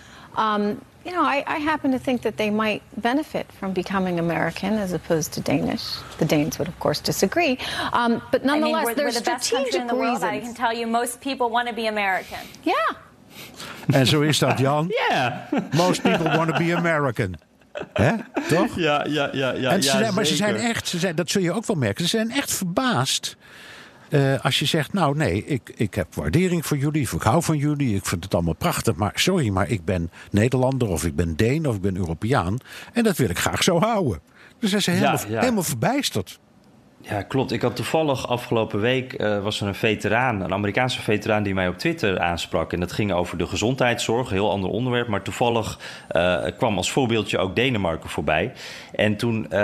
[0.41, 4.75] Um, you know, I, I happen to think that they might benefit from becoming American
[4.75, 5.83] as opposed to Danish.
[6.19, 7.59] The Danes would, of course, disagree.
[7.93, 10.23] Um, but I mean, nonetheless, we're, there's we're the best country strategic in the world.
[10.23, 10.45] I reasons.
[10.45, 12.39] can tell you, most people want to be American.
[12.65, 12.75] Yeah.
[13.93, 14.93] En zo is dat, Jan.
[15.09, 17.35] Ja, Most people want to be American.
[17.93, 18.13] Hè?
[18.49, 18.77] Toch?
[18.77, 19.53] ja, ja, ja.
[19.53, 20.71] ja, en ze ja, zijn, maar ze zijn zeker.
[20.71, 23.37] echt, ze zijn, dat zul je ook wel merken, ze zijn echt verbaasd
[24.11, 27.57] Eh, als je zegt, nou nee, ik, ik heb waardering voor jullie, ik hou van
[27.57, 31.37] jullie, ik vind het allemaal prachtig, maar sorry, maar ik ben Nederlander of ik ben
[31.37, 32.59] Deen of ik ben Europeaan
[32.93, 34.21] en dat wil ik graag zo houden.
[34.59, 35.41] Dus hij is helemaal, Ja, ja.
[35.41, 36.39] helemaal verbijsterd.
[37.03, 37.53] Ja, klopt.
[37.53, 41.69] Ik had toevallig afgelopen week eh, was er een veteraan, een Amerikaanse veteraan, die mij
[41.69, 42.73] op Twitter aansprak.
[42.73, 45.09] En dat ging over de gezondheidszorg, een heel ander onderwerp.
[45.09, 48.53] Maar toevallig eh, kwam als voorbeeldje ook Denemarken voorbij.
[48.93, 49.61] En toen eh,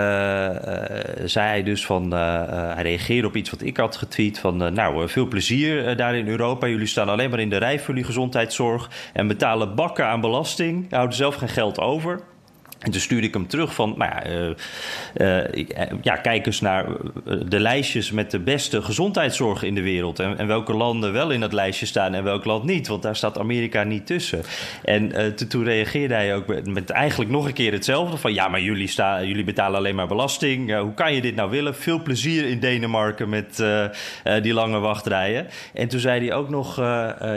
[1.25, 4.38] zei hij dus van, hij reageerde op iets wat ik had getweet.
[4.38, 6.66] Van, nou, veel plezier daar in Europa.
[6.66, 8.90] Jullie staan alleen maar in de rij voor jullie gezondheidszorg.
[9.12, 10.87] En betalen bakken aan belasting.
[10.90, 12.20] Houden zelf geen geld over.
[12.87, 14.51] En toen stuurde ik hem terug van, nou ja, eh,
[15.14, 16.87] eh, eh, ja, kijk eens naar
[17.49, 20.18] de lijstjes met de beste gezondheidszorg in de wereld.
[20.18, 22.88] En, en welke landen wel in dat lijstje staan en welk land niet.
[22.88, 24.42] Want daar staat Amerika niet tussen.
[24.85, 28.16] En to- toen reageerde hij ook met, met eigenlijk nog een keer hetzelfde.
[28.16, 30.79] Van ja, maar jullie, sta, jullie betalen alleen maar belasting.
[30.79, 31.75] Hoe kan je dit nou willen?
[31.75, 33.64] Veel plezier in Denemarken met
[34.42, 35.46] die lange wachtrijen.
[35.75, 36.77] En toen zei hij ook nog,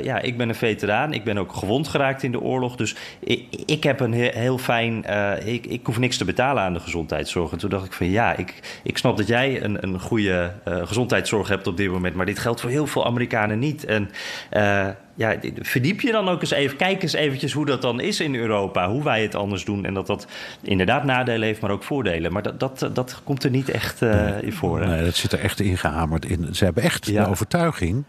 [0.03, 1.13] ja, ik ben een veteraan.
[1.13, 2.75] Ik ben ook gewond geraakt in de oorlog.
[2.75, 5.05] Dus ik, ik heb een heel, heel fijn...
[5.39, 7.51] eh, ik, ik hoef niks te betalen aan de gezondheidszorg.
[7.51, 10.87] En toen dacht ik van ja, ik, ik snap dat jij een, een goede eh,
[10.87, 12.15] gezondheidszorg hebt op dit moment.
[12.15, 13.85] Maar dit geldt voor heel veel Amerikanen niet.
[13.85, 14.09] En
[14.49, 16.77] eh, ja, verdiep je dan ook eens even.
[16.77, 18.89] Kijk eens eventjes hoe dat dan is in Europa.
[18.89, 19.85] Hoe wij het anders doen.
[19.85, 20.27] En dat dat
[20.61, 22.31] inderdaad nadelen heeft, maar ook voordelen.
[22.33, 24.01] Maar dat, dat, dat komt er niet echt
[24.41, 24.79] in voor.
[24.81, 24.85] hè?
[24.87, 26.47] Nee, dat zit er echt ingehamerd in.
[26.55, 27.23] Ze hebben echt Ja.
[27.23, 28.03] de overtuiging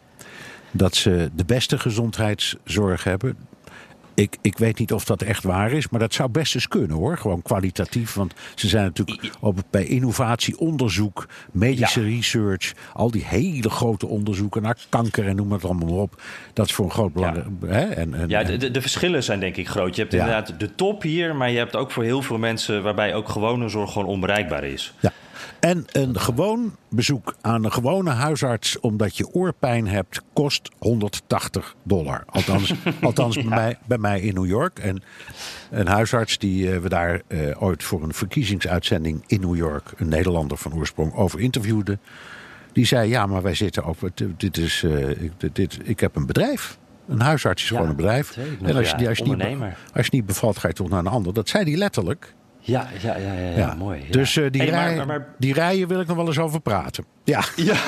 [0.70, 3.36] dat ze de beste gezondheidszorg hebben.
[4.20, 6.96] Ik, ik weet niet of dat echt waar is, maar dat zou best eens kunnen
[6.96, 7.18] hoor.
[7.18, 8.14] Gewoon kwalitatief.
[8.14, 12.72] Want ze zijn natuurlijk op, bij innovatie, onderzoek, medische research.
[12.92, 16.22] Al die hele grote onderzoeken naar kanker en noem het allemaal op.
[16.52, 17.44] Dat is voor een groot belang.
[17.66, 17.80] Hè?
[17.84, 19.94] En, en, Ja, de, de, de verschillen zijn denk ik groot.
[19.94, 20.18] Je hebt Ja.
[20.20, 23.68] inderdaad de top hier, maar je hebt ook voor heel veel mensen waarbij ook gewone
[23.68, 24.94] zorg gewoon onbereikbaar is.
[25.00, 25.12] Ja.
[25.60, 32.24] En een gewoon bezoek aan een gewone huisarts omdat je oorpijn hebt, kost 180 dollar.
[32.26, 34.78] Althans, althans bij, mij, bij mij in New York.
[34.78, 35.02] En
[35.70, 40.08] een huisarts die eh, we daar eh, ooit voor een verkiezingsuitzending in New York, een
[40.08, 41.98] Nederlander van oorsprong, over interviewde.
[42.72, 44.10] Die zei: Ja, maar wij zitten op.
[44.36, 46.78] Dit is, eh, ik, dit- dit, ik heb een bedrijf.
[47.08, 48.36] Een huisarts is Ja, gewoon een bedrijf.
[48.62, 49.32] En als je, als, je niet,
[49.94, 51.34] als je niet bevalt, ga je toch naar een ander.
[51.34, 52.34] Dat zei hij letterlijk.
[52.60, 53.74] Ja, ja, ja, ja, ja, Ja.
[53.74, 54.00] mooi.
[54.04, 54.10] ja.
[54.10, 56.38] Dus eh, die, Hey, maar- rij, maar- maar- die rijen wil ik nog wel eens
[56.38, 57.04] over praten.
[57.56, 57.78] Ja.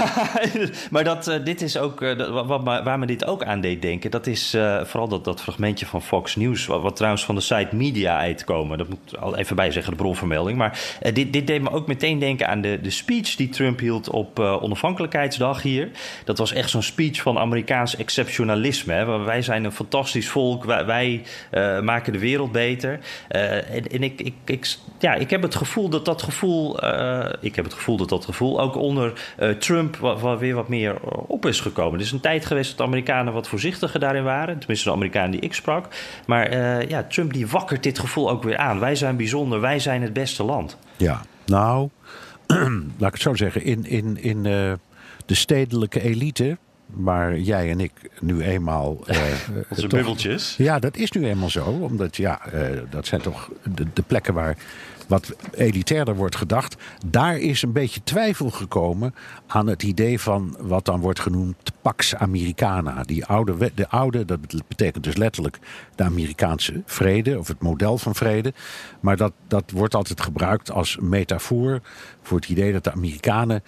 [0.91, 3.83] Maar dat, eh, dit is ook, eh, wat, me- waar me dit ook aan deed
[3.83, 7.41] denken, dat is eh, vooral dat, dat fragmentje van Fox News, wat, trouwens van de
[7.41, 8.79] site Media uitkomen.
[8.79, 10.59] Dat moet al even bij zeggen, de bronvermelding.
[10.59, 13.79] Maar eh, dit, dit deed me ook meteen denken aan de, de speech die Trump
[13.79, 15.91] hield op eh, onafhankelijkheidsdag hier.
[16.25, 18.93] Dat was echt zo'n speech van Amerikaans exceptionalisme.
[18.93, 19.19] Hè?
[19.19, 22.99] Wij zijn een fantastisch volk, wij, eh, maken de wereld beter.
[23.29, 27.33] Eh, en en ik, ik, ik, ja, ik heb het gevoel dat dat gevoel, eh,
[27.41, 30.69] ik heb het gevoel dat dat gevoel ook onder eh, Trump wa- wa- weer wat
[30.69, 31.99] meer op is gekomen.
[31.99, 34.59] Er is een tijd geweest dat Amerikanen wat voorzichtiger daarin waren.
[34.59, 35.89] Tenminste, de Amerikanen die ik sprak.
[36.27, 38.79] Maar eh, ja, Trump die wakkert dit gevoel ook weer aan.
[38.81, 40.79] Wij zijn bijzonder, wij zijn het beste land.
[40.97, 41.89] Ja, nou,
[42.99, 43.65] laat ik het zo zeggen.
[43.65, 44.73] In, in, in eh,
[45.27, 46.59] de stedelijke elite,
[46.95, 48.99] waar jij en ik nu eenmaal.
[49.07, 49.17] eh,
[49.69, 50.55] Onze toch- bubbeltjes.
[50.57, 51.65] Ja, dat is nu eenmaal zo.
[51.65, 54.57] Omdat ja, eh, dat zijn toch de, de plekken waar
[55.09, 56.77] wat elitairder wordt gedacht.
[57.07, 59.15] Daar is een beetje twijfel gekomen
[59.47, 63.03] aan het idee van wat dan wordt genoemd Pax Americana.
[63.03, 65.59] Die oude, de oude, dat betekent dus letterlijk
[65.95, 68.53] de Amerikaanse vrede of het model van vrede.
[69.01, 71.81] Maar dat, dat wordt altijd gebruikt als metafoor
[72.23, 73.63] voor het idee dat de Amerikanen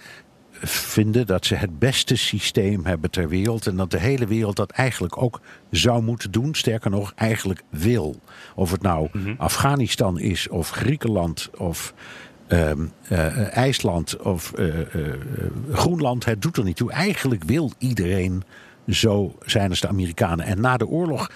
[0.61, 3.67] vinden dat ze het beste systeem hebben ter wereld.
[3.67, 5.41] En dat de hele wereld dat eigenlijk ook
[5.71, 6.55] zou moeten doen.
[6.55, 8.15] Sterker nog, eigenlijk wil.
[8.55, 11.93] Of het nou Afghanistan is, of Griekenland, of
[12.47, 15.13] ehm, eh, IJsland, of eh, eh,
[15.71, 16.25] Groenland.
[16.25, 16.91] Het doet er niet toe.
[16.91, 18.43] Eigenlijk wil iedereen
[18.89, 20.45] zo zijn als de Amerikanen.
[20.45, 21.29] En na de oorlog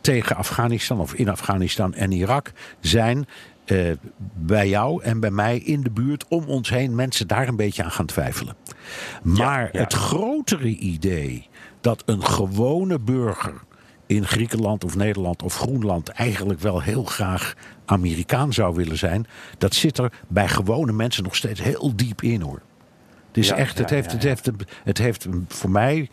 [0.00, 3.26] tegen Afghanistan of in Afghanistan en Irak zijn
[3.72, 3.92] eh,
[4.34, 7.82] bij jou en bij mij in de buurt om ons heen mensen daar een beetje
[7.82, 8.54] aan gaan twijfelen.
[9.22, 9.80] Maar ja.
[9.80, 11.48] het grotere idee
[11.80, 13.54] dat een gewone burger
[14.06, 17.54] in Griekenland of Nederland of Groenland eigenlijk wel heel graag
[17.84, 19.26] Amerikaan zou willen zijn,
[19.58, 22.60] dat zit er bij gewone mensen nog steeds heel diep in hoor.
[23.26, 24.50] Het is Ja, echt, het heeft, het heeft,
[24.84, 26.10] het heeft voor mij,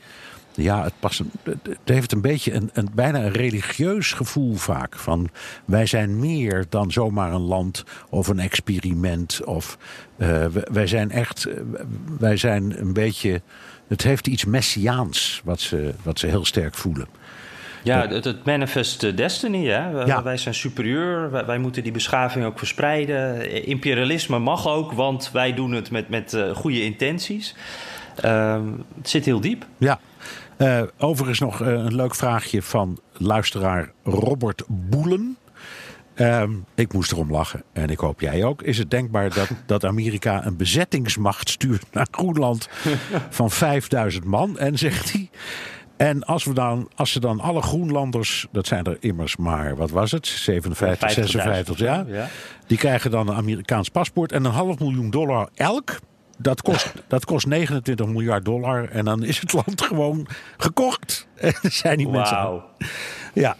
[0.61, 4.95] ja, het, past het heeft een beetje een, een bijna een religieus gevoel vaak.
[4.95, 5.29] Van
[5.65, 9.41] wij zijn meer dan zomaar een land of een experiment.
[9.45, 9.77] Of
[10.17, 11.53] eh, wij- zijn echt, eh,
[12.19, 13.41] wij zijn een beetje,
[13.87, 17.07] het heeft iets messiaans wat ze, wat ze heel sterk voelen.
[17.83, 19.91] Ja, het, het manifest destiny, hè?
[19.91, 20.23] Wij- Ja.
[20.23, 23.51] Wij zijn superieur, wij, wij moeten die beschaving ook verspreiden.
[23.65, 27.55] Imperialisme mag ook, want wij doen het met, met eh, goede intenties.
[28.15, 28.63] Ehm,
[28.97, 29.65] het zit heel diep.
[29.77, 29.99] Ja.
[30.59, 35.37] Uh, overigens nog uh, een leuk vraagje van luisteraar Robert Boelen.
[36.15, 38.61] Um, ik moest erom lachen en ik hoop jij ook.
[38.61, 42.69] Is het denkbaar dat, dat Amerika een bezettingsmacht stuurt naar Groenland
[43.29, 44.57] van 5000 man?
[44.57, 45.29] En zegt hij.
[45.97, 49.89] En als, we dan, als ze dan alle Groenlanders, dat zijn er immers maar, wat
[49.89, 50.27] was het?
[50.27, 52.27] 57, 56 ja, ja.
[52.67, 55.99] Die krijgen dan een Amerikaans paspoort en een half miljoen dollar elk.
[56.41, 58.89] Dat kost, dat kost 29 miljard dollar.
[58.89, 61.27] En dan is het land gewoon gekocht.
[61.35, 62.61] En er zijn die mensen.
[63.33, 63.55] Ja,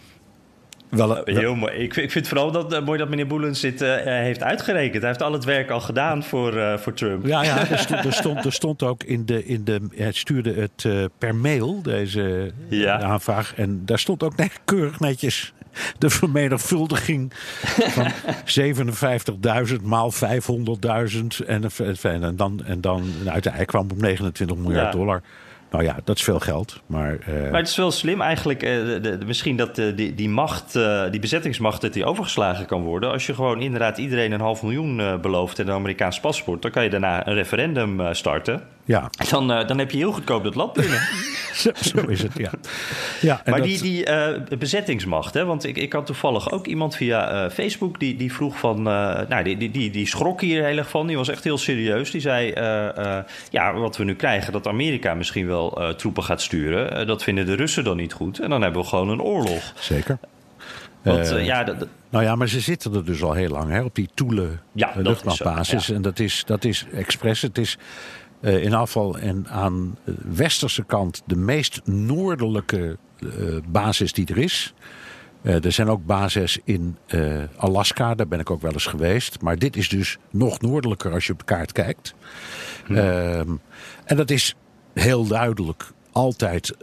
[0.88, 1.72] wel, Heel mooi.
[1.72, 4.98] Ik, ik vind vooral dat, uh, mooi dat meneer Boelens dit uh, heeft uitgerekend.
[4.98, 7.26] Hij heeft al het werk al gedaan voor, voor Trump.
[7.26, 9.44] Ja, ja er, stond, er, stond, er stond ook in de.
[9.44, 13.00] In de hij stuurde het per mail, deze ja.
[13.00, 13.54] aanvraag.
[13.54, 15.52] En daar stond ook net, keurig netjes
[15.98, 17.32] de vermenigvuldiging
[17.66, 18.06] van
[19.70, 21.46] 57.000 maal 500.000.
[21.46, 21.70] En,
[22.02, 24.98] en, dan, en dan uiteindelijk kwam op 29 miljard ja.
[24.98, 25.22] dollar.
[25.70, 26.80] Nou ja, dat is veel geld.
[26.86, 27.50] Maar, uh...
[27.50, 28.62] maar het is wel slim eigenlijk.
[28.62, 30.72] Uh, de, de, misschien dat uh, die, die macht,
[31.10, 33.10] die bezettingsmacht, dat die overgeslagen kan worden.
[33.10, 36.62] Als je gewoon inderdaad iedereen een half miljoen belooft en een Amerikaans paspoort.
[36.62, 38.62] Dan kan je daarna een referendum starten.
[38.84, 39.10] Ja.
[39.30, 41.00] Dan, dan heb je heel goedkoop dat land binnen.
[41.60, 42.50] zo, zo, is het, ja.
[43.20, 43.68] ja maar dat...
[43.68, 48.32] die, die bezettingsmacht, hè, want ik, ik had toevallig ook iemand via Facebook die, die
[48.32, 48.82] vroeg van.
[48.82, 51.06] nou, die, die, die, die schrok hier heel erg van.
[51.06, 52.10] Die was echt heel serieus.
[52.10, 52.52] Die zei:
[53.50, 57.06] Ja, wat we nu krijgen, dat Amerika misschien wel troepen gaat sturen.
[57.06, 58.38] Dat vinden de Russen dan niet goed.
[58.38, 59.72] En dan hebben we gewoon een oorlog.
[59.78, 60.18] Zeker.
[61.02, 61.64] Want, uh, ja,
[62.10, 64.92] nou ja, maar ze zitten er dus al heel lang hè, op die Toele ja,
[64.96, 65.86] luchtmachtbasis.
[65.86, 65.94] Ja.
[65.94, 67.42] En dat is, dat is expres.
[67.42, 67.78] Het is
[68.40, 72.98] in afval en aan de westerse kant de meest noordelijke
[73.66, 74.74] basis die er is.
[75.42, 76.96] er zijn ook bases in
[77.56, 79.40] Alaska, daar ben ik ook wel eens geweest.
[79.40, 82.14] Maar dit is dus nog noordelijker als je op de kaart kijkt.
[82.86, 82.94] Hm.
[82.94, 83.50] Ehm,
[84.04, 84.54] en dat is
[84.94, 86.76] heel duidelijk altijd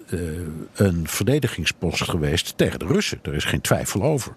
[0.73, 3.19] een verdedigingspost geweest tegen de Russen.
[3.21, 4.35] Er is geen twijfel over.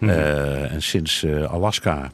[0.00, 2.10] Uh, en sinds Alaska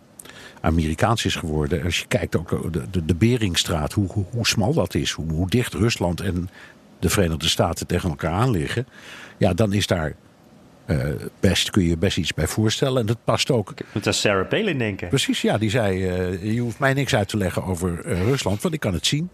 [0.67, 4.73] Amerikaans is geworden, als je kijkt ook de, de, de Beringstraat, hoe, hoe, hoe, smal
[4.73, 6.49] dat is, hoe, hoe dicht Rusland en
[6.99, 8.87] de Verenigde Staten tegen elkaar aan liggen,
[9.37, 10.15] ja, dan is daar
[10.87, 11.05] uh,
[11.41, 13.01] best, kun je best iets bij voorstellen.
[13.01, 13.71] En dat past ook.
[13.71, 15.09] Ik moet aan Sarah Palin denken.
[15.09, 15.59] Precies, ja.
[15.59, 18.81] Die zei: uh, Je hoeft mij niks uit te leggen over uh, Rusland, want ik
[18.81, 19.31] kan het zien.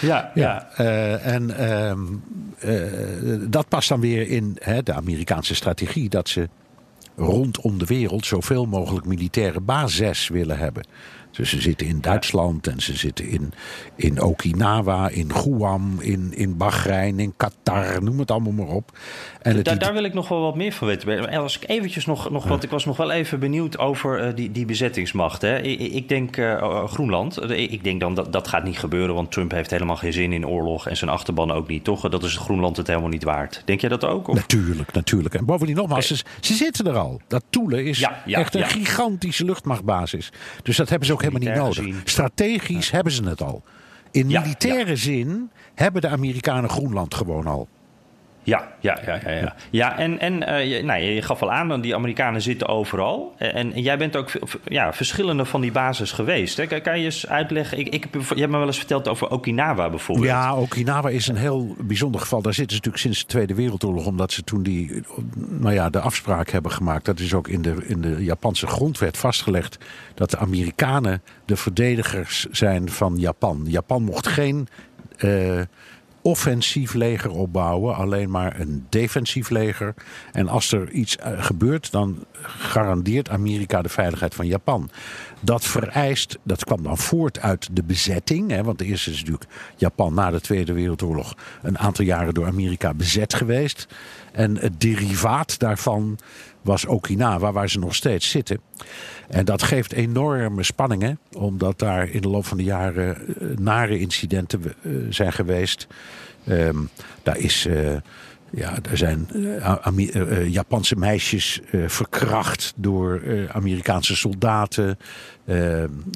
[0.00, 0.68] Ja, ja.
[0.76, 1.16] ja.
[1.16, 1.50] En
[2.64, 6.48] uh, dat past dan weer in hè, de Amerikaanse strategie dat ze
[7.18, 10.86] rondom de wereld zoveel mogelijk militaire bases willen hebben.
[11.38, 13.52] Dus ze zitten in Duitsland en ze zitten in,
[13.94, 18.98] in Okinawa, in Guam, in, in Bahrein, in Qatar, noem het allemaal maar op.
[19.42, 21.28] En daar, daar wil ik nog wel wat meer van weten.
[21.30, 24.52] Als ik eventjes nog, nog wat, ik was nog wel even benieuwd over uh, die,
[24.52, 25.42] die bezettingsmacht.
[25.42, 25.58] Hè.
[25.58, 29.50] Ik, ik denk uh, Groenland, ik denk dan dat dat gaat niet gebeuren, want Trump
[29.50, 32.08] heeft helemaal geen zin in oorlog en zijn achterban ook niet, toch?
[32.08, 33.62] Dat is Groenland het helemaal niet waard.
[33.64, 34.28] Denk jij dat ook?
[34.28, 34.34] Of?
[34.34, 35.34] Natuurlijk, natuurlijk.
[35.34, 37.20] En bovendien nogmaals, ze, ze zitten er al.
[37.26, 38.66] Dat Toele is ja, ja, echt een ja.
[38.66, 40.32] gigantische luchtmachtbasis.
[40.62, 41.76] Dus dat hebben ze ook helemaal niet nodig.
[41.76, 42.00] Gezien.
[42.04, 43.62] Strategisch hebben ze het al.
[44.10, 47.68] In militaire zin hebben de Amerikanen Groenland gewoon al.
[48.48, 49.30] Ja, ja, ja, ja.
[49.40, 53.34] Ja, ja en, en je, nou, je gaf al aan, die Amerikanen zitten overal.
[53.36, 54.30] En, en jij bent ook
[54.64, 56.56] ja, verschillende van die bases geweest.
[56.56, 56.80] Hè?
[56.80, 57.78] Kan, je eens uitleggen?
[57.78, 60.26] Ik, ik, je hebt me wel eens verteld over Okinawa bijvoorbeeld.
[60.26, 62.42] Ja, Okinawa is een heel bijzonder geval.
[62.42, 65.02] Daar zitten ze natuurlijk sinds de Tweede Wereldoorlog, omdat ze toen die,
[65.34, 67.04] nou ja, de afspraak hebben gemaakt.
[67.04, 69.78] Dat is ook in de, in de Japanse grondwet vastgelegd.
[70.14, 73.64] Dat de Amerikanen de verdedigers zijn van Japan.
[73.66, 74.68] Japan mocht geen.
[75.18, 75.60] Uh,
[76.22, 79.94] offensief leger opbouwen, alleen maar een defensief leger.
[80.32, 84.90] En als er iets gebeurt, dan garandeert Amerika de veiligheid van Japan.
[85.40, 88.50] Dat vereist, dat kwam dan voort uit de bezetting.
[88.50, 92.94] Hè, want eerst is natuurlijk Japan na de Tweede Wereldoorlog een aantal jaren door Amerika
[92.94, 93.86] bezet geweest.
[94.32, 96.18] En het derivaat daarvan
[96.68, 98.60] was Okinawa, waar ze nog steeds zitten.
[99.28, 103.16] En dat geeft enorme spanningen, omdat daar in de loop van de jaren
[103.58, 104.62] nare incidenten
[105.08, 105.86] zijn geweest.
[106.48, 106.88] Um,
[107.22, 107.66] daar is.
[107.66, 107.96] Uh,
[108.50, 109.76] ja, er zijn uh,
[110.14, 114.98] uh, Japanse meisjes verkracht door Amerikaanse soldaten.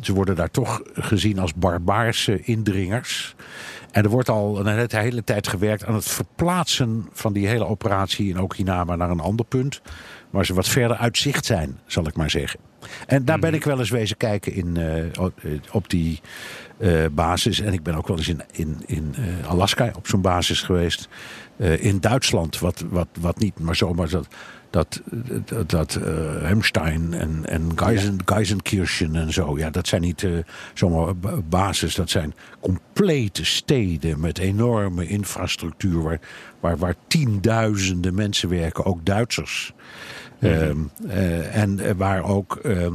[0.02, 3.34] Ze worden daar toch gezien als barbaarse indringers.
[3.90, 8.28] En er wordt al een hele tijd gewerkt aan het verplaatsen van die hele operatie
[8.28, 9.80] in Okinawa naar een ander punt.
[10.30, 12.60] Waar ze wat verder uit zicht zijn, zal ik maar zeggen.
[13.06, 15.26] En daar ben ik wel eens wezen kijken in, uh,
[15.70, 16.20] op die
[16.78, 17.60] eh, basis.
[17.60, 21.08] En ik ben ook wel eens in, in, in eh, Alaska op zo'n basis geweest.
[21.56, 24.26] Eh, in Duitsland, wat, wat, wat niet, maar zomaar dat,
[24.70, 25.02] dat,
[25.44, 29.58] dat, dat eh, Hemstein en, en Geisen, Geisenkirchen en zo.
[29.58, 30.30] Ja, dat zijn niet eh,
[30.74, 31.94] zomaar ba- basis.
[31.94, 36.02] Dat zijn complete steden met enorme infrastructuur.
[36.02, 36.20] Waar,
[36.60, 39.72] waar, waar tienduizenden mensen werken, ook Duitsers.
[40.40, 42.94] Ehm, eh, en waar ook ehm,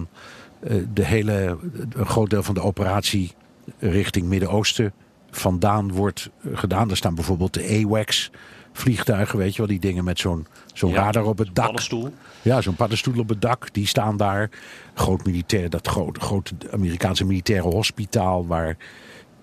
[0.59, 1.57] eh, de hele,
[1.89, 3.33] een groot deel van de operatie
[3.79, 4.93] richting Midden-Oosten
[5.39, 6.89] vandaan wordt eh, gedaan.
[6.89, 8.31] Er staan bijvoorbeeld de AWACS
[8.73, 11.65] vliegtuigen, weet je wel, die dingen met zo'n zo'n Ja, radar op het dak.
[11.65, 12.13] paddenstoel.
[12.41, 14.49] Ja, zo'n paddenstoel op het dak, die staan daar.
[14.93, 18.77] Groot militair, dat grote, grote Amerikaanse militaire hospitaal waar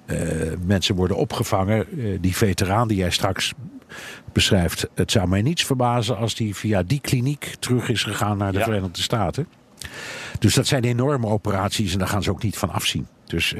[0.06, 0.18] eh,
[0.66, 1.86] mensen worden opgevangen.
[1.98, 3.52] Eh, die veteraan die jij straks
[4.32, 8.52] beschrijft, het zou mij niets verbazen als die via die kliniek terug is gegaan naar
[8.52, 8.64] de Ja.
[8.64, 9.46] Verenigde Staten.
[10.38, 13.06] Dus dat zijn enorme operaties en daar gaan ze ook niet van afzien.
[13.24, 13.54] Dus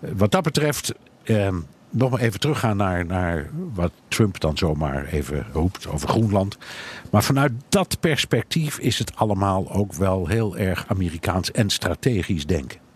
[0.00, 1.56] wat dat betreft, eh,
[1.90, 6.58] nog maar even teruggaan naar, naar wat Trump dan zomaar even roept over Groenland.
[7.10, 12.89] Maar vanuit dat perspectief is het allemaal ook wel heel erg Amerikaans en strategisch denken.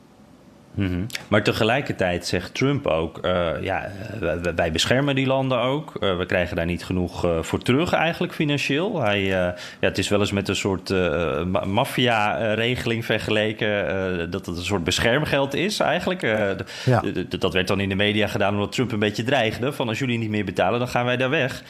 [0.74, 1.00] Mhm.
[1.28, 5.92] Maar tegelijkertijd zegt Trump ook: eh, ja, wij- wij beschermen die landen ook.
[6.00, 9.00] Eh, we krijgen daar niet genoeg eh, voor terug, eigenlijk financieel.
[9.02, 10.88] Hij, ja, het is wel eens met een soort
[11.46, 13.72] ma- maffia-regeling vergeleken.
[14.30, 16.22] dat het een soort beschermgeld is, eigenlijk.
[16.84, 17.02] Ja.
[17.38, 20.18] dat werd dan in de media gedaan omdat Trump een beetje dreigde: van als jullie
[20.18, 21.62] niet meer betalen, dan gaan wij daar weg.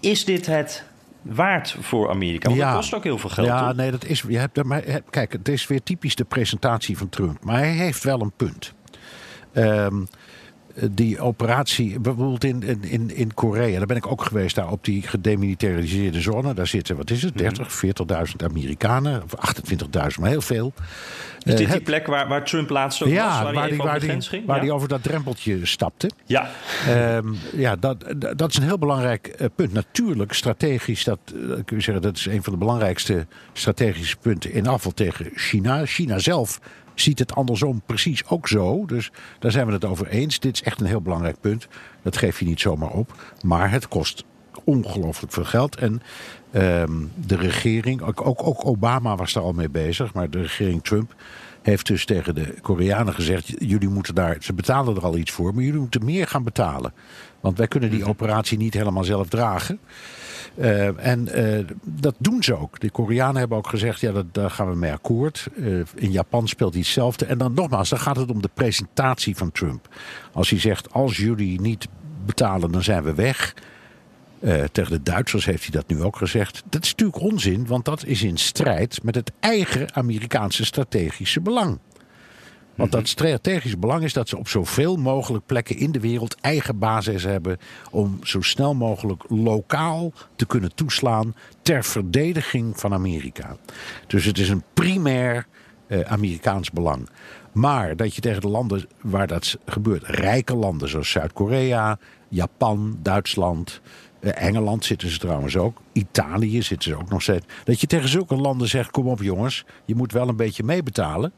[0.00, 0.84] Is dit het
[1.28, 2.48] waard voor Amerika?
[2.48, 3.46] Want dat kost ook heel veel geld.
[3.46, 3.76] Ja, toch?
[3.76, 4.24] nee, dat is.
[4.28, 7.44] Je hebt, maar, kijk, het is weer typisch de presentatie van Trump.
[7.44, 8.74] Maar hij heeft wel een punt.
[9.52, 10.04] Ehm,
[10.90, 15.02] die operatie, bijvoorbeeld in, in- in, Korea, daar ben ik ook geweest, daar op die
[15.02, 16.54] gedemilitariseerde zone.
[16.54, 17.82] Daar zitten, wat is het, 30,
[18.28, 20.72] 40.000 Amerikanen, of 28.000, maar heel veel.
[20.76, 20.82] Is
[21.52, 23.16] Eh, dit die het- plek waar, waar Trump laatst ook was?
[23.18, 24.46] ja, Waar, waar hij die, waar die, grens ging?
[24.46, 24.62] waar Ja.
[24.62, 26.10] die over dat drempeltje stapte.
[26.24, 26.48] Ja.
[26.88, 29.72] Ehm, ja, dat, dat dat is een heel belangrijk eh, punt.
[29.72, 31.32] Natuurlijk, strategisch, dat eh,
[31.64, 35.86] kun je zeggen, dat is een van de belangrijkste strategische punten in afval tegen China.
[35.86, 36.60] China zelf
[37.00, 38.84] ziet het andersom precies ook zo.
[38.86, 40.40] Dus daar zijn we het over eens.
[40.40, 41.68] Dit is echt een heel belangrijk punt.
[42.02, 43.36] Dat geef je niet zomaar op.
[43.42, 44.24] Maar het kost
[44.64, 45.76] ongelooflijk veel geld.
[45.76, 46.02] En
[46.50, 50.84] ehm, de regering, ook, ook, ook Obama was daar al mee bezig, maar de regering
[50.84, 51.14] Trump
[51.62, 55.54] heeft dus tegen de Koreanen gezegd: jullie moeten daar, ze betalen er al iets voor,
[55.54, 56.92] maar jullie moeten meer gaan betalen.
[57.40, 59.78] Want wij kunnen die operatie niet helemaal zelf dragen.
[60.54, 62.80] Eh, en eh, dat doen ze ook.
[62.80, 65.46] De Koreanen hebben ook gezegd, ja, dat, daar gaan we mee akkoord.
[65.56, 67.24] Eh, in Japan speelt hij hetzelfde.
[67.24, 69.88] En dan nogmaals, dan gaat het om de presentatie van Trump.
[70.32, 71.88] Als hij zegt, als jullie niet
[72.26, 73.54] betalen, dan zijn we weg.
[74.72, 76.62] Tegen de Duitsers heeft hij dat nu ook gezegd.
[76.70, 81.78] Dat is natuurlijk onzin, want dat is in strijd met het eigen Amerikaanse strategische belang.
[82.76, 86.78] Want dat strategische belang is dat ze op zoveel mogelijk plekken in de wereld eigen
[86.78, 87.58] basis hebben.
[87.90, 93.56] om zo snel mogelijk lokaal te kunnen toeslaan ter verdediging van Amerika.
[94.06, 95.46] Dus het is een primair
[95.86, 97.08] eh, Amerikaans belang.
[97.52, 103.80] Maar dat je tegen de landen waar dat gebeurt, rijke landen zoals Zuid-Korea, Japan, Duitsland.
[104.20, 105.80] eh, Engeland zitten ze trouwens ook.
[105.92, 107.46] Italië zitten ze ook nog steeds.
[107.64, 111.32] Dat je tegen zulke landen zegt: kom op jongens, je moet wel een beetje meebetalen.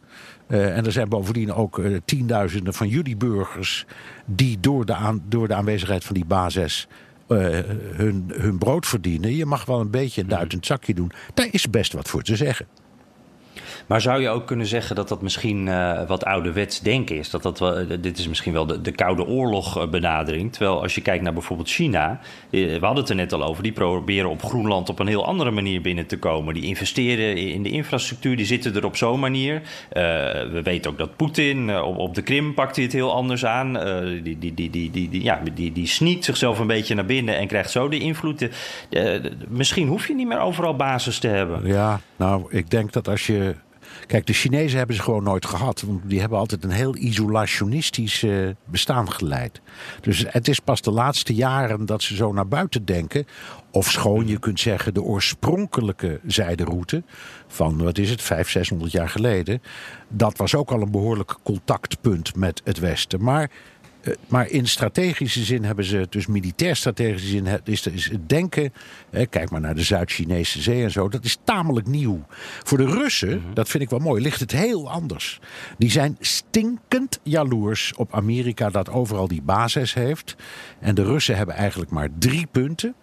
[0.48, 3.86] Eh, en er zijn bovendien ook eh, tienduizenden van jullie burgers
[4.24, 6.88] die door de, aan, door de aanwezigheid van die basis
[7.26, 7.36] eh,
[7.92, 9.36] hun, hun brood verdienen.
[9.36, 11.12] Je mag wel een beetje een duit in het zakje doen.
[11.34, 12.66] Daar is best wat voor te zeggen.
[13.86, 17.30] Maar zou je ook kunnen zeggen dat dat misschien eh, wat ouderwets denken is?
[17.30, 20.52] Dat dat wel, eh, dit is misschien wel de, de Koude Oorlog eh, benadering.
[20.52, 23.72] Terwijl als je kijkt naar bijvoorbeeld China, we hadden het er net al over, die
[23.72, 26.54] proberen op Groenland op een heel andere manier binnen te komen.
[26.54, 29.62] Die investeren in de infrastructuur, die zitten er op zo'n manier.
[30.50, 33.72] We weten ook dat Poetin op, de Krim pakt hij het heel anders aan.
[34.22, 37.36] Die, die, die, die, die, die, ja, die, die sneakt zichzelf een beetje naar binnen
[37.36, 38.48] en krijgt zo de invloed.
[39.48, 41.66] Misschien hoef je niet meer overal basis te hebben.
[41.66, 43.47] Ja, nou, ik denk dat als je.
[44.08, 45.82] Kijk, de Chinezen hebben ze gewoon nooit gehad.
[45.82, 49.60] Want die hebben altijd een heel isolationistisch eh, bestaan geleid.
[50.00, 53.26] Dus het is pas de laatste jaren dat ze zo naar buiten denken.
[53.70, 57.02] Of schoon, je kunt zeggen, de oorspronkelijke zijderoute
[57.46, 59.62] van, wat is het, 500, 600 jaar geleden.
[60.08, 63.22] Dat was ook al een behoorlijk contactpunt met het Westen.
[63.22, 63.50] Maar
[64.26, 68.72] maar in strategische zin hebben ze, dus militair strategische zin, is, is het denken.
[69.30, 71.08] kijk maar naar de Zuid-Chinese zee en zo.
[71.08, 72.26] Dat is tamelijk nieuw.
[72.62, 75.40] Voor de Russen, dat vind ik wel mooi, ligt het heel anders.
[75.78, 80.36] Die zijn stinkend jaloers op Amerika dat overal die basis heeft.
[80.80, 82.94] En de Russen hebben eigenlijk maar drie punten.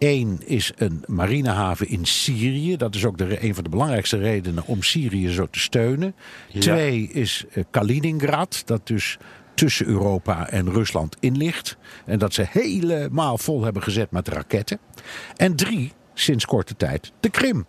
[0.00, 2.76] Eén is een marinehaven in Syrië.
[2.76, 6.14] Dat is ook de, een van de belangrijkste redenen om Syrië zo te steunen.
[6.48, 6.60] Ja.
[6.60, 9.18] Twee is eh, Kaliningrad, dat dus
[9.54, 11.76] tussen Europa en Rusland in ligt.
[12.06, 14.78] En dat ze helemaal vol hebben gezet met raketten.
[15.36, 17.66] En drie, sinds korte tijd, de Krim.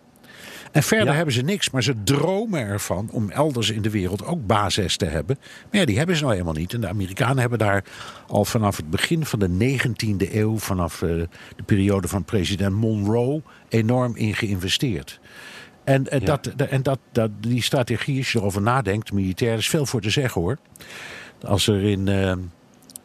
[0.71, 1.13] En verder Ja.
[1.13, 5.05] hebben ze niks, maar ze dromen ervan om elders in de wereld ook bases te
[5.05, 5.37] hebben.
[5.39, 6.73] Maar ja, die hebben ze nou helemaal niet.
[6.73, 7.83] En de Amerikanen hebben daar
[8.27, 11.09] al vanaf het begin van de 19e eeuw, vanaf eh,
[11.55, 15.19] de periode van president Monroe, enorm in geïnvesteerd.
[15.83, 16.25] En, eh, Ja.
[16.25, 20.09] dat, en dat, dat, die strategie, als je erover nadenkt, militair, is veel voor te
[20.09, 20.57] zeggen hoor.
[21.45, 22.33] Als er, in, eh,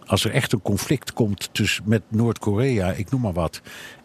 [0.07, 3.61] als er echt een conflict komt tussen, met Noord-Korea, ik noem maar wat.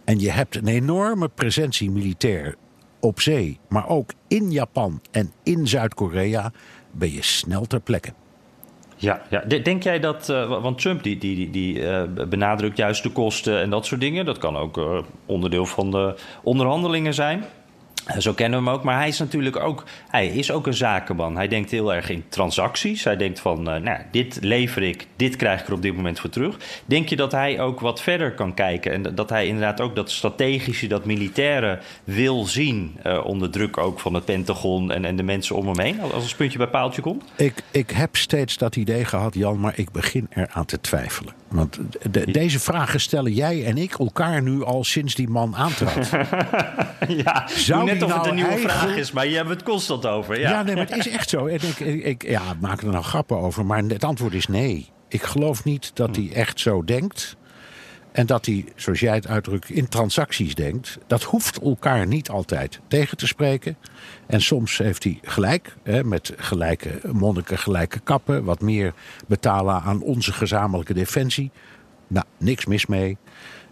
[0.06, 2.56] En je hebt een enorme presentie militair
[3.00, 6.52] op zee, maar ook in Japan en in Zuid-Korea,
[6.92, 8.14] ben je snel ter plekke.
[8.96, 9.40] Ja, ja.
[9.40, 13.10] De- Denk jij dat, wa- want Trump die, die, die, die eh, benadrukt juist de
[13.12, 14.26] kosten en dat soort dingen.
[14.26, 17.44] Dat kan ook eh, onderdeel van de onderhandelingen zijn.
[18.06, 18.84] Eh, Zo kennen we hem ook.
[18.84, 21.36] Maar hij is natuurlijk ook, hij is ook een zakenman.
[21.36, 23.04] Hij denkt heel erg in transacties.
[23.04, 26.20] Hij denkt van, eh, nou, dit lever ik, dit krijg ik er op dit moment
[26.20, 26.58] voor terug.
[26.86, 28.91] Denk je dat hij ook wat verder kan kijken?
[28.91, 32.95] En dat- hij inderdaad ook dat strategische, dat militaire wil zien.
[33.04, 36.02] eh, onder druk ook van het Pentagon en, en de mensen om hem heen.
[36.02, 37.24] Als het puntje bij paaltje komt?
[37.36, 41.34] Ik, ik heb steeds dat idee gehad, Jan, maar ik begin eraan te twijfelen.
[41.52, 41.80] Want
[42.12, 46.10] de- deze vragen stellen jij en ik elkaar nu al sinds die man aantrad.
[47.08, 49.64] Ja, Zou net of het nou een nieuwe eigen- vraag is, maar je hebt het
[49.64, 50.39] constant over.
[50.39, 51.45] Ja, Ja, nee, maar het is echt zo.
[51.45, 54.47] En ik, ik, ik- ja, ik maak er nou grappen over, maar het antwoord is
[54.47, 54.89] nee.
[55.10, 57.36] Ik geloof niet dat hij echt zo denkt.
[58.12, 60.97] En dat hij, zoals jij het uitdrukt, in transacties denkt.
[61.07, 63.78] Dat hoeft elkaar niet altijd tegen te spreken.
[64.28, 68.43] En soms heeft hij gelijk, hè, met gelijke monniken, gelijke kappen.
[68.43, 68.93] Wat meer
[69.28, 71.51] betalen aan onze gezamenlijke defensie.
[72.07, 73.18] Nou, niks mis mee.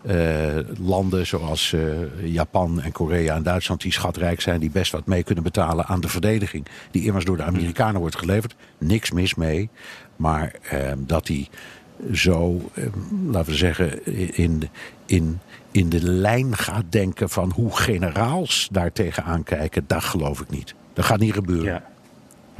[0.01, 1.81] Eh, landen zoals eh,
[2.23, 6.01] Japan en Korea en Duitsland, die schatrijk zijn, die best wat mee kunnen betalen aan
[6.01, 8.55] de verdediging, die immers door de Amerikanen wordt geleverd.
[8.77, 9.69] Niks mis mee.
[10.15, 11.49] Maar eh, dat die
[12.13, 12.83] zo, eh,
[13.27, 14.69] laten we zeggen, in,
[15.05, 15.39] in,
[15.71, 20.75] in de lijn gaat denken van hoe generaals daar tegenaan kijken, dat geloof ik niet.
[20.93, 21.65] Dat gaat niet gebeuren.
[21.65, 21.83] Ja.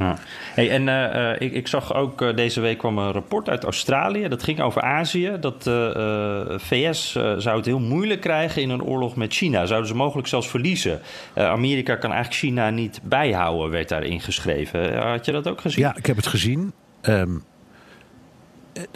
[0.00, 0.16] Ja.
[0.54, 3.64] Hey, en eh, eh, ik, ik zag ook eh, deze week kwam een rapport uit
[3.64, 4.28] Australië.
[4.28, 5.36] Dat ging over Azië.
[5.40, 9.66] Dat de VS zou het heel moeilijk krijgen in een oorlog met China.
[9.66, 11.00] Zouden ze mogelijk zelfs verliezen.
[11.34, 14.98] Amerika kan eigenlijk China niet bijhouden, werd daarin geschreven.
[14.98, 15.84] Had je dat ook gezien?
[15.84, 16.72] Ja, ik heb het gezien.
[17.00, 17.36] Ehm,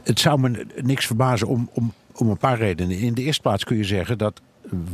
[0.04, 2.98] het- zou me niks verbazen om, om, om een paar redenen.
[2.98, 4.40] In de eerste plaats kun je zeggen dat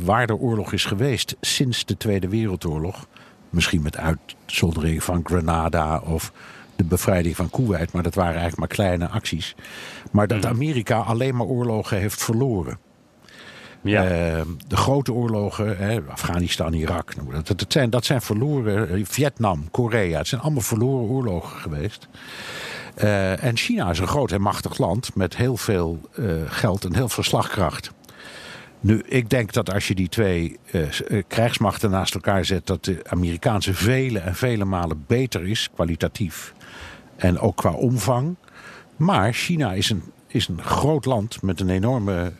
[0.03, 3.07] waar de oorlog is geweest sinds de Tweede Wereldoorlog,
[3.49, 6.31] misschien met uitzondering van Grenada of
[6.75, 9.55] de bevrijding van Kuwait, maar dat waren eigenlijk maar kleine acties.
[10.11, 12.77] Maar dat Amerika alleen maar oorlogen heeft verloren.
[13.83, 14.03] Ja.
[14.07, 18.89] Eh, de grote oorlogen, Afghanistan, Irak, dat, dat, zijn, dat zijn verloren.
[18.89, 22.07] eh, Vietnam, Korea, het zijn allemaal verloren oorlogen geweest.
[22.95, 26.95] Eh, en China is een groot en machtig land met heel veel eh, geld en
[26.95, 27.91] heel veel slagkracht.
[28.79, 30.83] Nu, ik denk dat als je die twee eh,
[31.27, 36.53] krijgsmachten naast elkaar zet, dat de Amerikaanse vele en vele malen beter is, kwalitatief.
[37.15, 38.35] En ook qua omvang.
[38.95, 42.31] Maar China is een, is een groot land met een enorme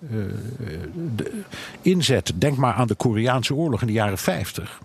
[1.16, 1.42] de-
[1.82, 2.34] inzet.
[2.36, 4.80] Denk maar aan de Koreaanse oorlog in de jaren 50.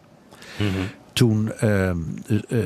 [1.12, 1.98] Toen ehm,
[2.48, 2.58] eh,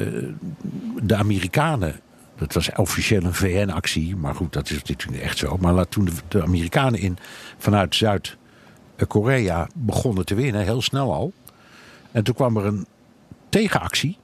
[1.02, 2.00] de Amerikanen.
[2.40, 5.56] Dat was officieel een VN-actie, maar goed, dat is natuurlijk echt zo.
[5.60, 7.16] Maar laat- toen de, de Amerikanen in,
[7.58, 11.32] vanuit Zuid-Korea begonnen te winnen, heel snel al.
[12.12, 12.86] En toen kwam er een
[13.48, 14.18] tegenactie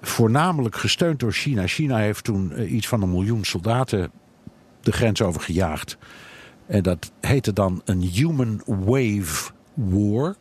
[0.00, 1.66] voornamelijk gesteund door China.
[1.66, 4.10] China heeft toen eh, iets van een miljoen soldaten
[4.80, 5.96] de grens over gejaagd.
[6.66, 10.34] En dat heette dan een Human Wave War.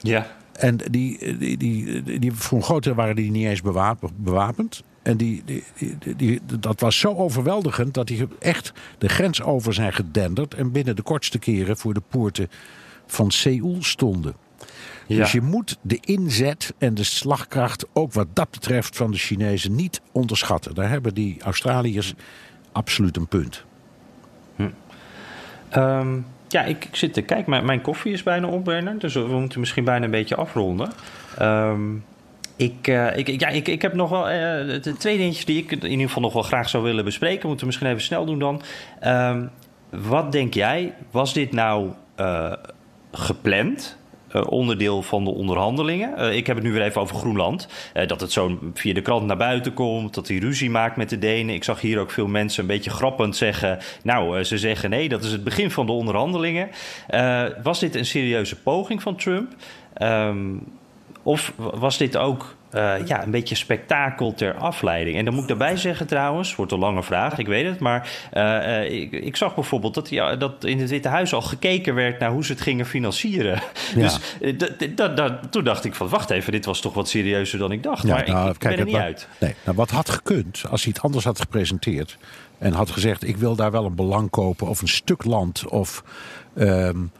[0.00, 0.26] Ja.
[0.52, 4.10] En die, die, die, die, die- voor een groot deel waren die niet eens bewapen-
[4.16, 4.82] bewapend.
[5.06, 5.64] En die, die,
[5.98, 10.54] die, die- dat was zo overweldigend dat die echt de grens over zijn gedenderd.
[10.54, 12.48] En binnen de kortste keren voor de poorten
[13.06, 14.34] van Seoul stonden.
[15.06, 15.16] Ja.
[15.16, 19.74] Dus je moet de inzet en de slagkracht ook wat dat betreft van de Chinezen
[19.74, 20.74] niet onderschatten.
[20.74, 22.14] Daar hebben die Australiërs
[22.72, 23.64] absoluut een punt.
[25.68, 27.50] Ehm, ja, ik, ik zit te kijken.
[27.50, 29.00] Mijn, mijn koffie is bijna op, Bernard.
[29.00, 30.92] Dus we moeten misschien bijna een beetje afronden.
[31.38, 31.80] Ehm,
[32.56, 35.70] ik, eh, ik, ik- ja, ik, ik heb nog wel eh, twee dingetjes die ik
[35.72, 37.48] in ieder geval nog wel graag zou willen bespreken.
[37.48, 38.62] Moeten we misschien even snel doen dan.
[39.00, 39.46] Ehm,
[39.90, 40.94] wat denk jij?
[41.10, 42.52] Was dit nou eh,
[43.12, 43.96] gepland?
[44.48, 46.36] onderdeel van de onderhandelingen.
[46.36, 47.68] Ik heb het nu weer even over Groenland.
[48.06, 51.18] Dat het zo via de krant naar buiten komt, dat hij ruzie maakt met de
[51.18, 51.54] Denen.
[51.54, 53.78] Ik zag hier ook veel mensen een beetje grappend zeggen...
[54.02, 56.68] nou, ze zeggen nee, dat is het begin van de onderhandelingen.
[57.62, 59.52] was dit een serieuze poging van Trump?
[59.94, 60.54] Ehm,
[61.26, 65.16] of was dit ook uh, ja, een beetje spektakel ter afleiding.
[65.16, 67.78] En dan moet ik daarbij zeggen trouwens, wordt een lange vraag, ik weet het.
[67.78, 71.94] Maar uh, ik, ik, zag bijvoorbeeld dat, ja, dat in het Witte Huis al gekeken
[71.94, 73.62] werd naar hoe ze het gingen financieren.
[73.94, 74.00] Ja.
[74.00, 74.18] Dus
[75.50, 78.02] toen dacht ik van, wacht even, dit was toch wat serieuzer dan ik dacht.
[78.02, 79.28] Ja, maar nou, ik, kijk, ben er niet uit.
[79.40, 82.18] Nee, nou, wat had gekund als hij het anders had gepresenteerd...
[82.58, 85.68] en had gezegd, ik wil daar wel een belang kopen of een stuk land...
[85.68, 86.02] of
[86.58, 87.10] um,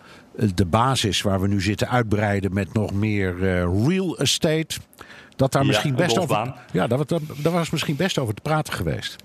[0.54, 4.76] de basis waar we nu zitten uitbreiden met nog meer uh, real estate
[5.36, 6.54] dat daar misschien best over.
[6.72, 6.98] Ja, daar,
[7.42, 9.16] daar, was misschien best over te praten geweest.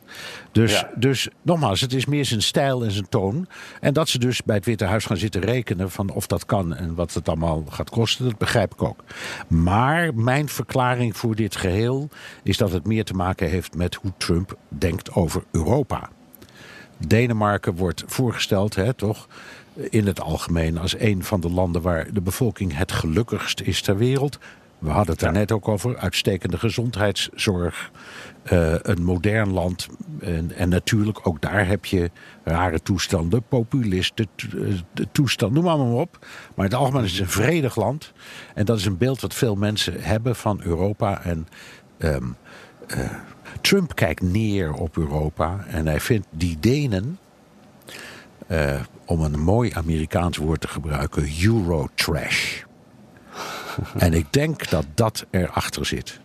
[0.51, 3.47] Dus, dus nogmaals, het is meer zijn stijl en zijn toon.
[3.79, 6.75] En dat ze dus bij het Witte Huis gaan zitten rekenen van of dat kan
[6.75, 9.03] en wat het allemaal gaat kosten, dat begrijp ik ook.
[9.47, 12.09] Maar mijn verklaring voor dit geheel
[12.43, 16.09] is dat het meer te maken heeft met hoe Trump denkt over Europa.
[17.07, 19.27] Denemarken wordt voorgesteld, hè, toch?
[19.73, 23.97] In het algemeen als een van de landen waar de bevolking het gelukkigst is ter
[23.97, 24.39] wereld.
[24.81, 25.97] We hadden het daar net ook over.
[25.97, 27.91] Uitstekende gezondheidszorg.
[28.51, 29.87] Uh, een modern land.
[30.19, 32.11] En, en, natuurlijk, ook daar heb je
[32.43, 33.43] rare toestanden.
[33.43, 34.27] Populisten,
[34.93, 36.17] de toestand, noem maar, maar op.
[36.55, 38.11] Maar in het algemeen is het een vredig land.
[38.53, 41.23] En dat is een beeld wat veel mensen hebben van Europa.
[41.23, 41.47] En
[41.97, 42.35] um,
[42.97, 43.11] uh,
[43.61, 45.65] Trump kijkt neer op Europa.
[45.67, 47.19] En hij vindt die Denen...
[48.51, 48.79] Uh,
[49.11, 52.61] om een mooi Amerikaans woord te gebruiken, Eurotrash
[53.97, 56.19] en ik denk dat dat erachter zit.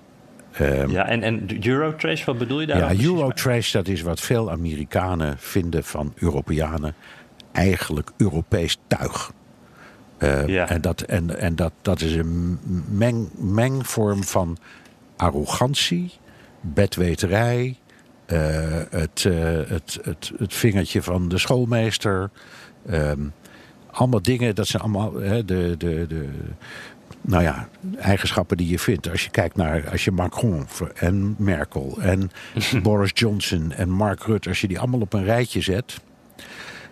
[0.61, 2.95] Um, ja, en, en Eurotrash, wat bedoel je daar?
[2.95, 6.95] Ja, Eurotrash, dat is wat veel Amerikanen vinden van Europeanen.
[7.53, 9.33] Eigenlijk Europees tuig.
[10.19, 10.69] Uh, ja.
[10.69, 12.59] En, dat, en, en dat, dat is een
[12.91, 14.57] meng, mengvorm van
[15.17, 16.13] arrogantie,
[16.61, 17.77] bedweterij,
[18.27, 18.39] uh,
[18.91, 19.35] het, uh,
[19.69, 22.31] het, het, het vingertje van de schoolmeester.
[22.91, 23.33] Um,
[23.91, 26.29] allemaal dingen, dat zijn allemaal de, de, de,
[27.21, 27.69] nou ja,
[27.99, 29.11] eigenschappen die je vindt.
[29.11, 32.31] Als je kijkt naar als je Macron en Merkel en
[32.83, 36.01] Boris Johnson en Mark Rutte, als je die allemaal op een rijtje zet.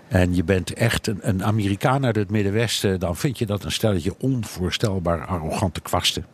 [0.08, 3.72] En je bent echt een, een Amerikaan uit het Middenwesten, dan vind je dat een
[3.72, 6.26] stelletje onvoorstelbaar arrogante kwasten.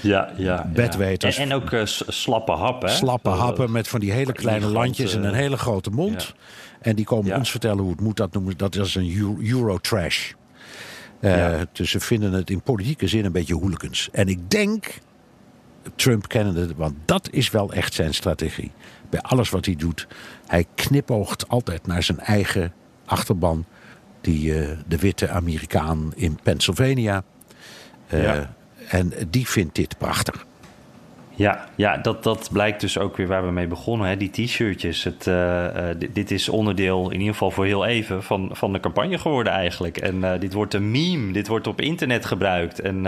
[0.00, 0.70] Ja, ja.
[0.74, 1.36] Bedweters.
[1.36, 2.90] En, en, ook uh, slappe happen.
[2.90, 6.34] Slappe happen met van die hele kleine landjes en een hele grote mond.
[6.80, 8.16] En die komen ons vertellen hoe het moet.
[8.16, 10.32] Dat noemen dat is een Eurotrash.
[11.20, 14.08] Uh, Dus ze vinden het in politieke zin een beetje hooligans.
[14.12, 14.98] En ik denk,
[15.94, 18.70] Trump kennende, want dat is wel echt zijn strategie.
[19.10, 20.06] Bij alles wat hij doet.
[20.46, 22.72] Hij knipoogt altijd naar zijn eigen
[23.04, 23.64] achterban.
[24.20, 27.24] Die, uh, de witte Amerikaan in Pennsylvania.
[28.14, 28.38] Uh,
[28.88, 30.46] en die vindt dit prachtig.
[31.40, 34.08] Ja, ja dat, dat blijkt dus ook weer waar we mee begonnen.
[34.08, 34.16] Hè?
[34.16, 35.04] Die t-shirtjes.
[35.04, 35.66] Het, uh,
[36.12, 39.96] dit, is onderdeel, in ieder geval voor heel even, van, van de campagne geworden eigenlijk.
[39.96, 41.32] En uh, dit wordt een meme.
[41.32, 42.80] Dit wordt op internet gebruikt.
[42.80, 43.06] En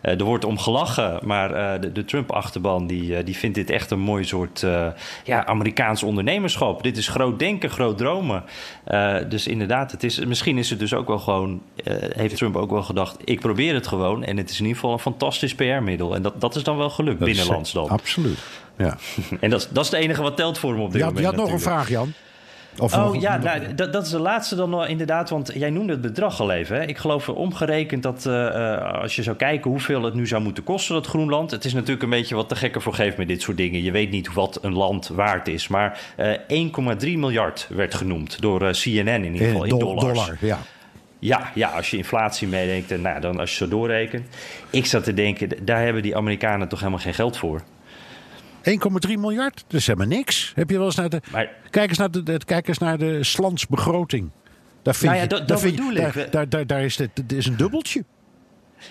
[0.00, 1.18] er wordt om gelachen.
[1.22, 4.66] Maar de, de Trump-achterban die, die vindt dit echt een mooi soort
[5.24, 6.82] ja, Amerikaans ondernemerschap.
[6.82, 8.44] Dit is groot denken, groot dromen.
[9.28, 11.62] dus inderdaad, het is, misschien is het dus ook wel gewoon...
[12.16, 14.24] heeft Trump ook wel gedacht, ik probeer het gewoon.
[14.24, 16.14] En het is in ieder geval een fantastisch PR-middel.
[16.14, 17.63] En dat, dat is dan wel gelukt binnenland.
[17.72, 18.38] Absoluut.
[18.76, 18.96] Ja.
[19.40, 21.18] en dat, dat is het enige wat telt voor hem op dit moment.
[21.18, 22.12] Je had nog een vraag, Jan.
[22.78, 25.30] Of oh ja, nou, dat, dat, is de laatste dan nog inderdaad.
[25.30, 26.76] Want jij noemde het bedrag al even.
[26.76, 26.86] Hè?
[26.86, 30.94] Ik geloof omgerekend dat uh, als je zou kijken hoeveel het nu zou moeten kosten,
[30.94, 31.50] dat Groenland.
[31.50, 33.82] Het is natuurlijk een beetje wat de gekker voor geeft met dit soort dingen.
[33.82, 35.68] Je weet niet wat een land waard is.
[35.68, 36.00] Maar
[36.48, 40.18] uh, 1,3 miljard werd genoemd door CNN in ieder geval in, in dollars.
[40.18, 40.58] Dollar, ja.
[41.24, 44.26] Ja, ja, als je inflatie meedenkt en nou, dan als je zo doorrekent.
[44.70, 47.62] Ik zat te denken, daar hebben die Amerikanen toch helemaal geen geld voor.
[49.10, 50.52] 1,3 miljard, dat is helemaal niks.
[50.54, 51.20] Heb je wel eens naar de.
[51.32, 54.30] Maar, kijk, eens naar de, kijk eens naar de Slansbegroting.
[54.82, 56.32] Daar vind nou ja, dat, dat bedoel je, ik.
[56.32, 58.04] Daar, daar, daar, is het, is een dubbeltje.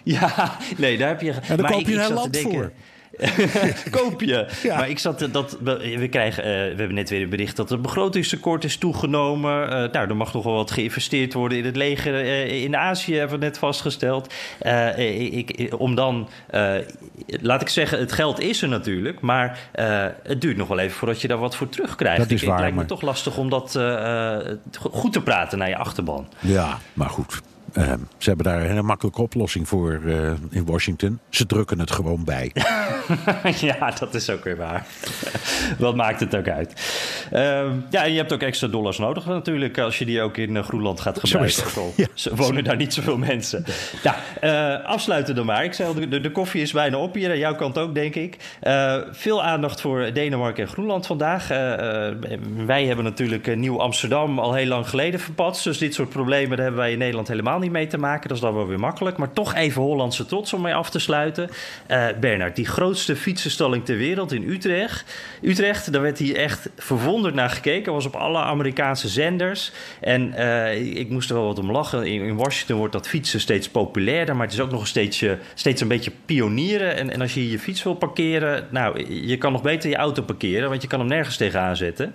[0.04, 1.32] Ja, nee, daar heb je.
[1.32, 2.72] En daar koop je een land voor.
[4.00, 4.46] koop je.
[4.68, 7.82] Maar ik zat dat we krijgen, uh, we hebben net weer een bericht dat het
[7.82, 9.64] begrotingstekort is toegenomen.
[9.64, 13.16] Uh, nou, er mag nog wel wat geïnvesteerd worden in het leger uh, in Azië,
[13.16, 14.34] hebben we net vastgesteld.
[14.98, 16.30] Ik, om dan,
[17.26, 19.60] laat ik zeggen, het geld is er natuurlijk, maar
[20.24, 22.20] het duurt nog wel even voordat je daar wat voor terugkrijgt.
[22.20, 23.80] Dat is waar, het lijkt me toch lastig om dat
[24.92, 26.28] goed te praten naar je achterban.
[26.40, 27.42] Ja, maar goed.
[27.78, 31.20] Uh, ze hebben daar een hele makkelijke oplossing voor uh, in Washington.
[31.30, 32.52] Ze drukken het gewoon bij.
[33.62, 34.86] ja, dat is ook weer waar.
[35.80, 36.74] Wat maakt het ook uit?
[37.32, 40.58] Ehm, ja, en je hebt ook extra dollars nodig natuurlijk als je die ook in
[40.58, 41.64] eh, Groenland gaat gebruiken.
[41.96, 42.06] Ja.
[42.14, 43.66] Ze wonen daar niet zoveel mensen.
[44.04, 45.64] Ja, eh, afsluiten dan maar.
[45.64, 47.30] Ik zei al, de, de koffie is bijna op hier.
[47.30, 48.38] Aan jouw kant ook, denk ik.
[48.60, 51.50] Eh, veel aandacht voor Denemarken en Groenland vandaag.
[51.50, 52.16] Eh, eh,
[52.66, 55.64] wij hebben natuurlijk eh, Nieuw Amsterdam al heel lang geleden verpatst.
[55.64, 58.28] Dus dit soort problemen hebben wij in Nederland helemaal niet mee te maken.
[58.28, 59.18] Dat is dan wel weer makkelijk.
[59.18, 61.50] Maar toch even Hollandse trots om mee af te sluiten.
[61.88, 65.16] Eh Bernard, die grootste fietsenstalling ter wereld in Utrecht.
[65.42, 67.94] Utrecht, daar werd hier echt verwonderd naar gekeken.
[67.94, 69.72] was op alle Amerikaanse zenders.
[70.00, 72.06] En eh, ik moest er wel wat om lachen.
[72.06, 74.36] In, in Washington wordt dat fietsen steeds populairder.
[74.36, 76.96] Maar het is ook nog steeds, steeds een beetje pionieren.
[76.96, 78.68] En, en als je je fiets wil parkeren...
[78.72, 80.70] Nou, je kan nog beter je auto parkeren.
[80.70, 82.14] Want je kan hem nergens tegenaan zetten.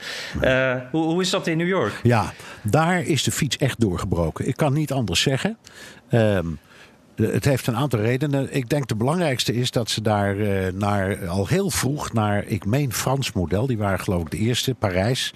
[0.90, 2.01] Hoe, hoe is dat in New York?
[2.03, 2.32] Ja,
[2.62, 4.49] daar is de fiets echt doorgebroken.
[4.49, 5.38] Ik kan niet anders zeggen.
[6.09, 6.47] Ehm,
[7.26, 8.55] het heeft een aantal redenen.
[8.55, 12.64] Ik denk de belangrijkste is dat ze daar eh, naar, al heel vroeg naar, ik
[12.64, 15.34] meen Frans model, die waren geloof ik de eerste, Parijs.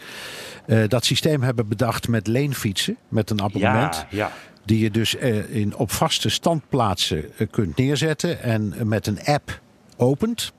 [0.67, 3.95] eh, dat systeem hebben bedacht met leenfietsen, met een abonnement.
[3.95, 4.33] Ja, ja.
[4.65, 9.61] Die je dus eh, in, op vaste standplaatsen kunt neerzetten en met een app
[9.97, 10.53] opent.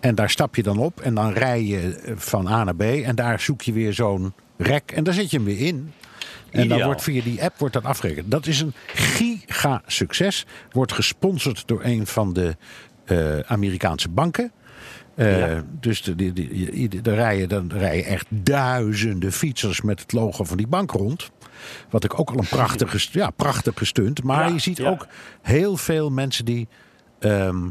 [0.00, 2.82] En daar stap je dan op en dan rij je van A naar B.
[2.82, 5.92] En daar zoek je weer zo'n rek en daar zet je hem weer in.
[6.52, 8.30] En dan wordt via die app wordt dat afgerekend.
[8.30, 10.46] Dat is een giga succes.
[10.70, 12.56] Wordt gesponsord door een van de
[13.04, 14.52] eh, Amerikaanse banken.
[15.14, 15.64] Eh, Ja.
[15.80, 20.56] Dus de, de, de- daar rijden, dan rijden echt duizenden fietsers met het logo van
[20.56, 21.30] die bank rond.
[21.90, 24.22] Wat ik ook al een prachtige, ja, prachtige stunt.
[24.22, 24.88] Maar Ja, je ziet ja.
[24.90, 25.06] ook
[25.42, 26.68] heel veel mensen die
[27.18, 27.68] ehm,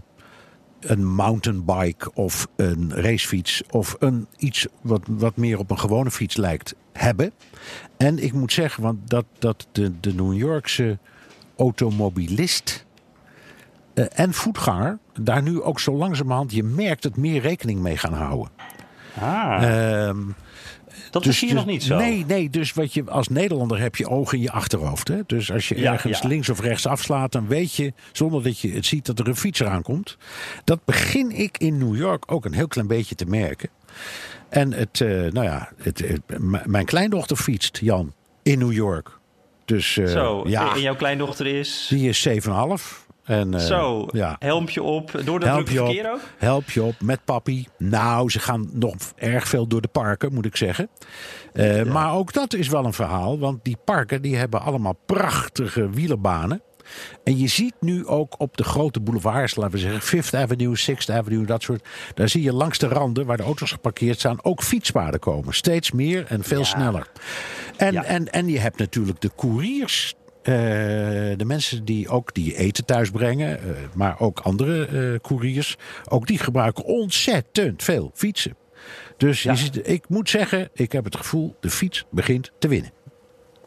[0.82, 6.38] een mountainbike of een racefiets of een iets wat, wat meer op een gewone fiets
[6.38, 7.32] lijkt hebben.
[7.98, 11.00] En ik moet zeggen, want dat, dat de, de New Yorkse
[11.58, 12.86] automobilist
[13.94, 18.14] eh, en voetganger daar nu ook zo langzamerhand, je merkt het meer rekening mee gaan
[18.14, 18.50] houden.
[19.20, 20.20] Ah, Ehm,
[21.12, 21.98] dat dus, is hier dus- nog niet zo.
[21.98, 25.08] Nee, nee, dus wat je als Nederlander heb je ogen in je achterhoofd.
[25.08, 25.20] Hè?
[25.26, 26.28] Dus als je Ja, ergens ja.
[26.28, 29.36] links of rechts afslaat, dan weet je, zonder dat je het ziet, dat er een
[29.36, 30.18] fietser aankomt.
[30.64, 33.70] Dat begin ik in New York ook een heel klein beetje te merken.
[34.50, 36.22] En het, eh, nou ja, het,
[36.66, 38.14] mijn kleindochter fietst, Jan,
[38.44, 39.20] in New York.
[39.66, 41.86] Dus eh, Zo, ja, en jouw kleindochter is...
[41.90, 43.01] die is 7,5.
[43.24, 44.36] En, eh, Zo, ja.
[44.40, 45.12] helmpje op.
[45.26, 46.22] Door dat Help drukke verkeer op, ook?
[46.38, 47.68] help je op met papi.
[47.78, 50.90] Nou, ze gaan nog erg veel door de parken, moet ik zeggen.
[51.54, 53.40] Eh, Maar ook dat is wel een verhaal.
[53.40, 56.62] Want die parken die hebben allemaal prachtige wielerbanen.
[57.24, 61.10] En je ziet nu ook op de grote boulevards, laten we zeggen, Fifth Avenue, Sixth
[61.10, 61.88] Avenue, dat soort.
[62.14, 65.54] Daar zie je langs de randen waar de auto's geparkeerd staan ook fietspaden komen.
[65.54, 67.08] Steeds meer en veel sneller.
[67.78, 68.04] En, Ja.
[68.04, 70.14] en, en je hebt natuurlijk de couriers.
[70.44, 70.54] Eh,
[71.38, 73.66] de mensen die ook die eten thuis brengen, eh,
[73.96, 75.76] maar ook andere eh couriers,
[76.10, 78.56] ook die gebruiken ontzettend veel fietsen.
[79.18, 79.56] Dus Ja.
[79.56, 82.92] ziet, ik moet zeggen, ik heb het gevoel, de fiets begint te winnen.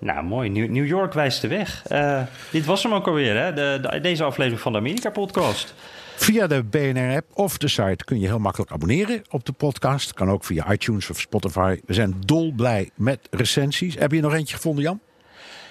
[0.01, 0.49] Nou, mooi.
[0.49, 1.83] New, New York wijst de weg.
[2.51, 3.53] Dit was hem ook alweer, hè?
[3.53, 5.75] De, de- deze aflevering van de Amerika-podcast.
[6.17, 10.15] Via de BNR-app of de site kun je heel makkelijk abonneren op de podcast.
[10.15, 11.81] Kan ook via iTunes of Spotify.
[11.87, 13.95] We zijn dolblij met recensies.
[13.99, 15.01] Heb je nog eentje gevonden, Jan?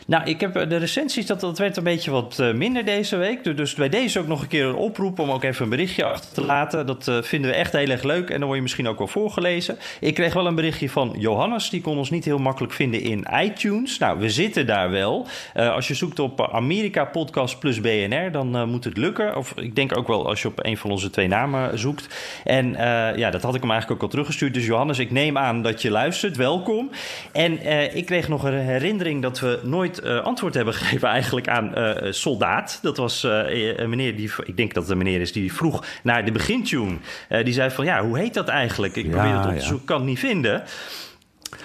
[0.07, 3.15] Nou, ik heb eh, de recensies, dat, dat werd een beetje wat eh, minder deze
[3.17, 3.43] week.
[3.43, 6.03] Dus- Dus bij deze ook nog een keer een oproep om ook even een berichtje
[6.05, 6.85] achter te laten.
[6.85, 9.07] Dat eh, vinden we echt heel erg leuk en dan word je misschien ook wel
[9.07, 9.77] voorgelezen.
[9.99, 13.27] Ik kreeg wel een berichtje van Johannes, die kon ons niet heel makkelijk vinden in
[13.41, 13.97] iTunes.
[13.97, 15.27] Nou, we zitten daar wel.
[15.53, 19.35] Als je zoekt op Amerika Podcast plus BNR, dan moet het lukken.
[19.37, 22.07] Of ik denk ook wel als je op een van onze twee namen zoekt.
[22.43, 22.71] En
[23.15, 24.53] ja, dat had ik hem eigenlijk ook al teruggestuurd.
[24.53, 26.35] Dus Johannes, ik neem aan dat je luistert.
[26.37, 26.89] Welkom.
[27.31, 31.75] En ik kreeg nog een herinnering dat we nooit eh, antwoord hebben gegeven eigenlijk aan
[31.75, 32.79] eh, Soldaat.
[32.81, 35.85] Dat was eh, een meneer die, ik denk dat het een meneer is, die vroeg
[36.03, 36.97] naar de begintune.
[37.43, 38.95] Die zei van, ja, hoe heet dat eigenlijk?
[38.95, 39.65] Ik Ja, probeer het op te ja.
[39.65, 40.63] zoeken, kan het niet vinden.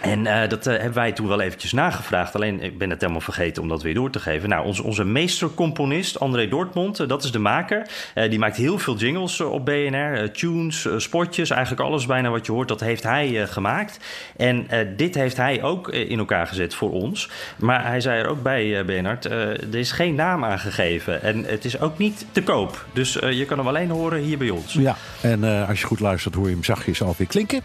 [0.01, 2.35] En eh, dat eh, hebben wij toen wel eventjes nagevraagd.
[2.35, 4.49] Alleen ik ben het helemaal vergeten om dat weer door te geven.
[4.49, 7.87] Nou, onze, onze meestercomponist André Dortmund, eh, dat is de maker.
[8.29, 10.31] Die maakt heel veel jingles op BNR.
[10.33, 13.99] tunes, spotjes, eigenlijk alles bijna wat je hoort, dat heeft hij gemaakt.
[14.37, 14.67] En
[14.97, 17.31] dit heeft hij ook in elkaar gezet voor ons.
[17.57, 21.23] Maar hij zei er ook bij, Bernard, er is geen naam aangegeven.
[21.23, 22.87] En het is ook niet te koop.
[22.93, 24.73] Dus je kan hem alleen horen hier bij ons.
[24.73, 27.63] Ja, en als je goed luistert hoor je hem zachtjes alweer klinken.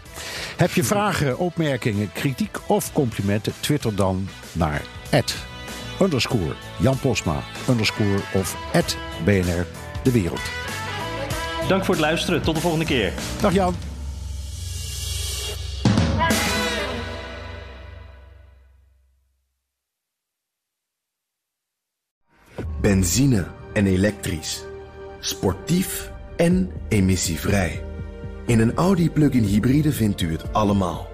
[0.56, 3.52] Heb je vragen, opmerkingen, kritiek of complimenten?
[3.60, 4.82] Twitter dan naar
[6.00, 8.56] underscore Jan Posma underscore of
[9.24, 9.66] BNR
[10.02, 10.40] De Wereld.
[11.68, 12.42] Dank voor het luisteren.
[12.42, 13.12] Tot de volgende keer.
[13.40, 13.74] Dag Jan.
[22.80, 24.64] Benzine en elektrisch.
[25.20, 27.82] Sportief en emissievrij.
[28.46, 31.13] In een Audi plug-in hybride vindt u het allemaal.